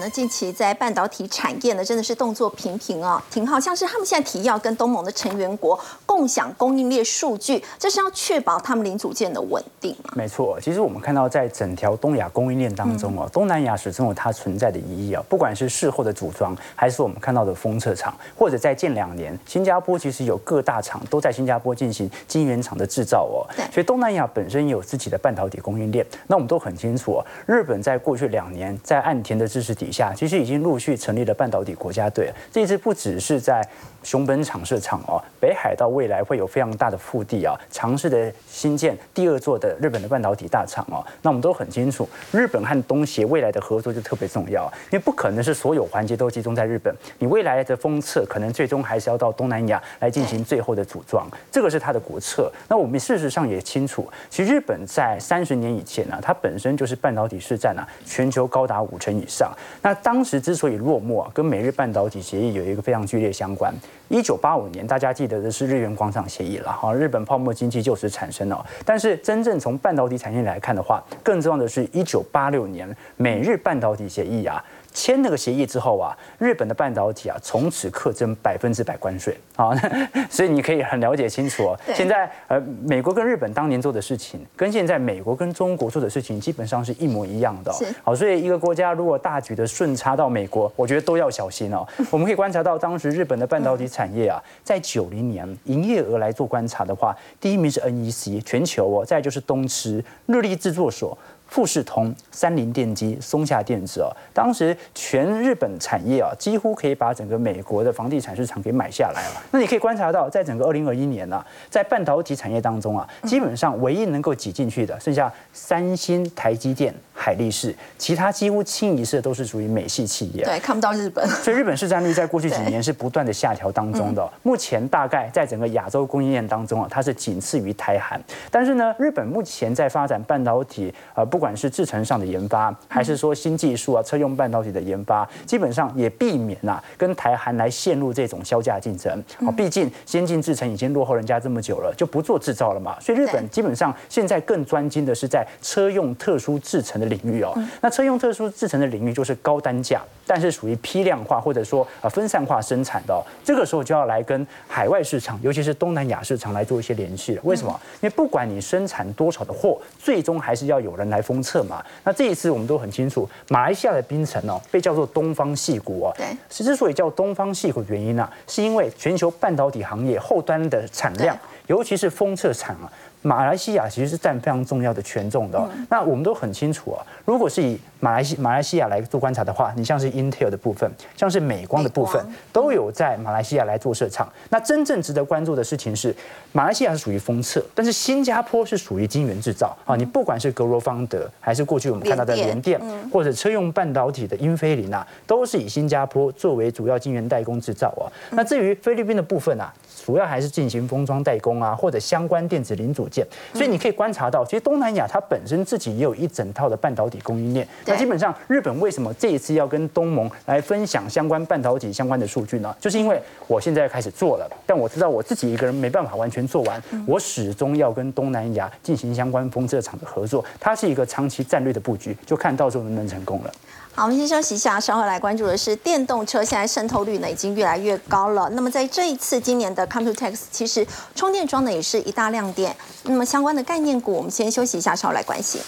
[0.08, 3.60] 呢，近期在半导体产业呢，真的是动作频频啊，挺好。
[3.60, 10.12] 像是他们现在提要跟东盟的成员国共享供应链数据，这是要确保他们零组件的稳定嘛？
[10.16, 15.22] 没错，其实我们看到在整条东亚供应链当中哦，东南亚始终有它存在的意义啊。
[15.28, 23.44] 不管是事后的组装，还是我们看到的封测厂，或者在近两年，新加坡其实有各大厂都在新加坡进行晶圆厂的制造哦。
[23.74, 26.06] 所以东南亚本身也有自己的半导体供应链。
[26.28, 32.32] 那我们都很清楚，日本在过去两年在岸田的支持底下，其实已经陆续成立了半导体国家队。
[32.52, 33.68] 这一次不只是在
[34.08, 41.06] 熊本厂设厂哦，北海道未来会有非常大的腹地啊，尝试的新建第二座的日本的半导体大厂哦。
[41.22, 52.50] 那我们都很清楚，日本和东协未来的合作就特别重要，因为不可能是所有环节都集中在日本，你未来的封测可能最终还是要到东南亚来进行最后的组装，这个是它的国策。
[52.70, 59.52] 那我们事实上也清楚，其实日本在三十年以前呢，它本身就是半导体市占啊全球高达五成以上。
[59.82, 63.74] 那当时之所以落寞啊，跟美日半导体协议有一个非常剧烈相关。
[64.10, 68.66] 一九八五年，大家记得的是日元广场协议了，哈，日本泡沫经济就此产生了。
[68.86, 72.88] 但是真正从半导体产业来看的话，更重要的是一九八六年
[73.18, 74.64] 美日半导体协议啊。
[74.98, 79.70] 签那个协议之后啊，日本的半导体啊从此课征百分之百关税啊，
[80.28, 81.80] 所以你可以很了解清楚哦。
[81.94, 87.72] 现在呃，美国跟日本当年做的事情，跟现在美国跟中国做的事情基本上是一模一样的。
[88.04, 91.86] 好，所以一个国家如果大举的顺差到美国，我觉得都要小心哦。
[92.10, 101.16] 我们可以观察到，当时日本的半导体产业啊，在九零年营业额来做观察的话，第一名是 NEC 全球哦，再就是东芝、日立制作所。
[101.48, 109.44] 富士通、三菱电机、松下电子哦，当时全日本产业啊，几乎可以把整个美国的房地产市场给买下来了。
[109.52, 120.44] 那你可以观察到，在整个二零二一年呢，在半导体产业当中啊，基本上唯一能够挤进去的，剩下三星、台积电、海力士，其他几乎清一色都是属于美系企业。
[120.44, 121.26] 对，看不到日本。
[121.28, 124.30] 所以日本市占率在过去几年是不断的下调当中的。
[124.44, 128.22] 目前大概在整个亚洲供应链当中啊，它是仅次于台韩。
[128.52, 131.37] 但是呢，日本目前在发展半导体呃不。
[131.38, 139.24] 不管是制程上的研发，还是说新技术啊，车用半导体的研发，基本上也避免啊跟台韩来陷入这种销价竞争。
[139.42, 143.00] 哦，毕竟先进制程已经落后人家这么久了，就不做制造了嘛。
[143.00, 147.54] 所以日本基本上现在更专精的是在车用特殊制程的领域哦。
[147.82, 153.24] 那车用特殊制程的领域就是高单价，但是属于批量化或者说呃分散化生产的。
[153.44, 157.42] 这个时候就要来跟海外市场，尤其是东南亚市场来做一些联系了。
[157.44, 157.80] 为什么？
[158.02, 161.22] 因为不管你生产多少的货，最终还是要有人来。
[161.28, 166.14] 封测嘛，那这一次我们都很清楚，马来西亚的槟城哦，被叫做东方细谷哦。
[166.16, 172.90] 对，之所以叫东方细谷的原因呢，是因为全球半导体行业后端的产量，尤其是封测产啊。
[173.24, 177.04] 马来西亚其实是占非常重要的权重的，那我们都很清楚啊。
[177.26, 182.24] 如果是以马来西马来西亚来做观察的话，你像是 Intel 的部分，像是美光的部分，
[182.54, 184.32] 都有在马来西亚来做设厂。
[184.50, 186.16] 那真正值得关注的事情是，
[186.52, 189.96] 马来西亚是属于封测，但是新加坡是属于晶圆制造啊。
[189.96, 192.80] 你不管是格罗方德，还是过去我们看到的联电，
[193.12, 198.06] 或者车用半导体的英飞凌啊，都是以新加坡作为主要晶圆代工制造啊。
[198.32, 199.74] 那至于菲律宾的部分啊。
[200.06, 207.68] 主要还是进行封装代工啊，或者相关电子零组件，所以你可以观察到，其实东南亚它本身自己也有一整套的半导体供应链。
[207.88, 212.76] 那基本上，日本为什么这一次要跟东盟来分享相关半导体相关的数据呢？
[212.80, 223.52] 就是因为我现在开始做了，但我知道我自己一个人没办法完全做完，我始终要跟东南亚进行相关封测厂的合作，它是一个长期战略的布局，就看到时候能不能成功了。
[223.96, 228.48] 好，我们先休息一下，稍后来关注的是电动车现在渗透率呢已经越来越高了。
[228.52, 230.86] 那么在这一次今年的 Computex，其实
[231.16, 232.76] 充电桩呢也是一大亮点。
[233.04, 235.60] 那么相关的概念股，我们先休息一下，稍后来关心。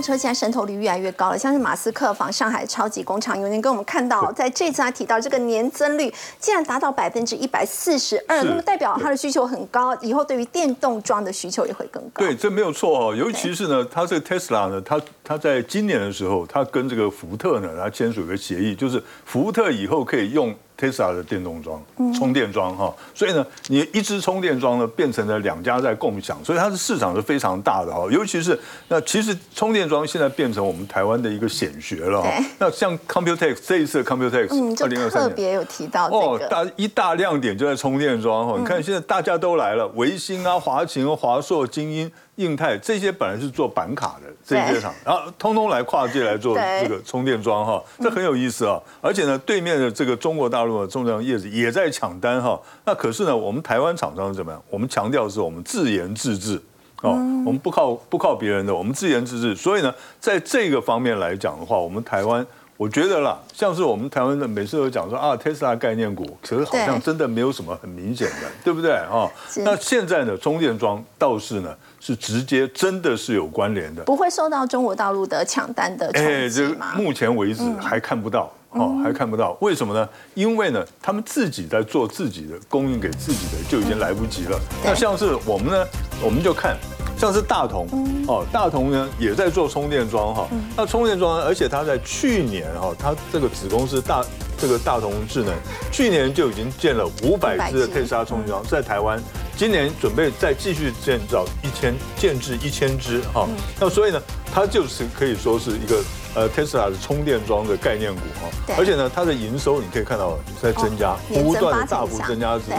[0.00, 12.24] 动车现在渗透率越来越高了，像是马斯克访上海超级工厂，有人跟我们看到，在这次他提到这个年增率竟然达到百分之一百四十二，那么代表它的需求很高，以后对于电动装的需求也会更高。
[12.24, 20.54] 对，这没有错哦，尤其是呢，它这个 Tesla 呢，它它在今年的时候，它跟这个福特呢，它签署一个协议，就是福特以后可以用。
[20.80, 21.82] Tesla 的电动桩、
[22.16, 28.06] 充电桩哈，所以呢，你一支充电桩呢变成了两家在共享，所以它的市场是非常大的哈。
[28.10, 28.58] 尤其是
[28.88, 32.30] 那其实充电桩现在变成我们台湾的一个显学了哈。
[32.58, 38.56] 那像 Computex 这一次 Computex 二零二三特别有提到哦，大一大亮点就在充电桩哈。
[38.58, 42.10] 你看现在大家都来了，维新啊、华擎、华硕、精英。
[42.36, 48.80] 硬泰这些本来是做板卡的这些厂，然后通通来跨界来做这个充电桩哈，这很有意思啊！
[49.00, 52.58] 而且呢，对面的这个中国大陆的重量业者也在抢单哈。
[52.84, 54.62] 那可是呢，我们台湾厂商是怎么样？
[54.70, 56.60] 我们强调是我们自研自制
[57.02, 59.54] 哦，我们不靠不靠别人的，我们自研自制。
[59.54, 62.46] 所以呢，在这个方面来讲的话，我们台湾。
[62.76, 69.28] 我觉得啦，像是我们台湾的每次都讲说啊，Tesla 概念股，可是好像真的没有什么很明显的，对不对啊？
[69.56, 76.94] 那现在呢，充电桩倒是呢是直接真的是有关联的，不会受到中国大陆的抢单的冲击吗？
[76.96, 79.56] 目前为止还看不到哦，还看不到。
[79.60, 80.08] 为什么呢？
[80.34, 84.58] 因为呢，他们自己在做自己的供应给自己的就已经来不及了。
[84.82, 85.86] 那像是我们呢，
[86.24, 86.76] 我们就看。
[87.20, 87.86] 像是大同
[88.26, 90.48] 哦，大同呢也在做充电桩哈。
[90.74, 94.24] 那充电桩，而且它在去年哈，它这个子公司大
[94.56, 95.54] 这个大同智能，
[95.92, 99.22] 去年就已经建了五百只的特斯拉充电桩在台湾，
[99.54, 103.46] 今年准备再继续建造一千建制一千只哈。
[103.78, 104.22] 那所以呢，
[104.54, 106.02] 它就是可以说是一个
[106.34, 108.74] 呃特斯拉的充电桩的概念股哈。
[108.78, 112.78] 而且呢，它的营收你可以看到在增加，不断的大幅增加之中。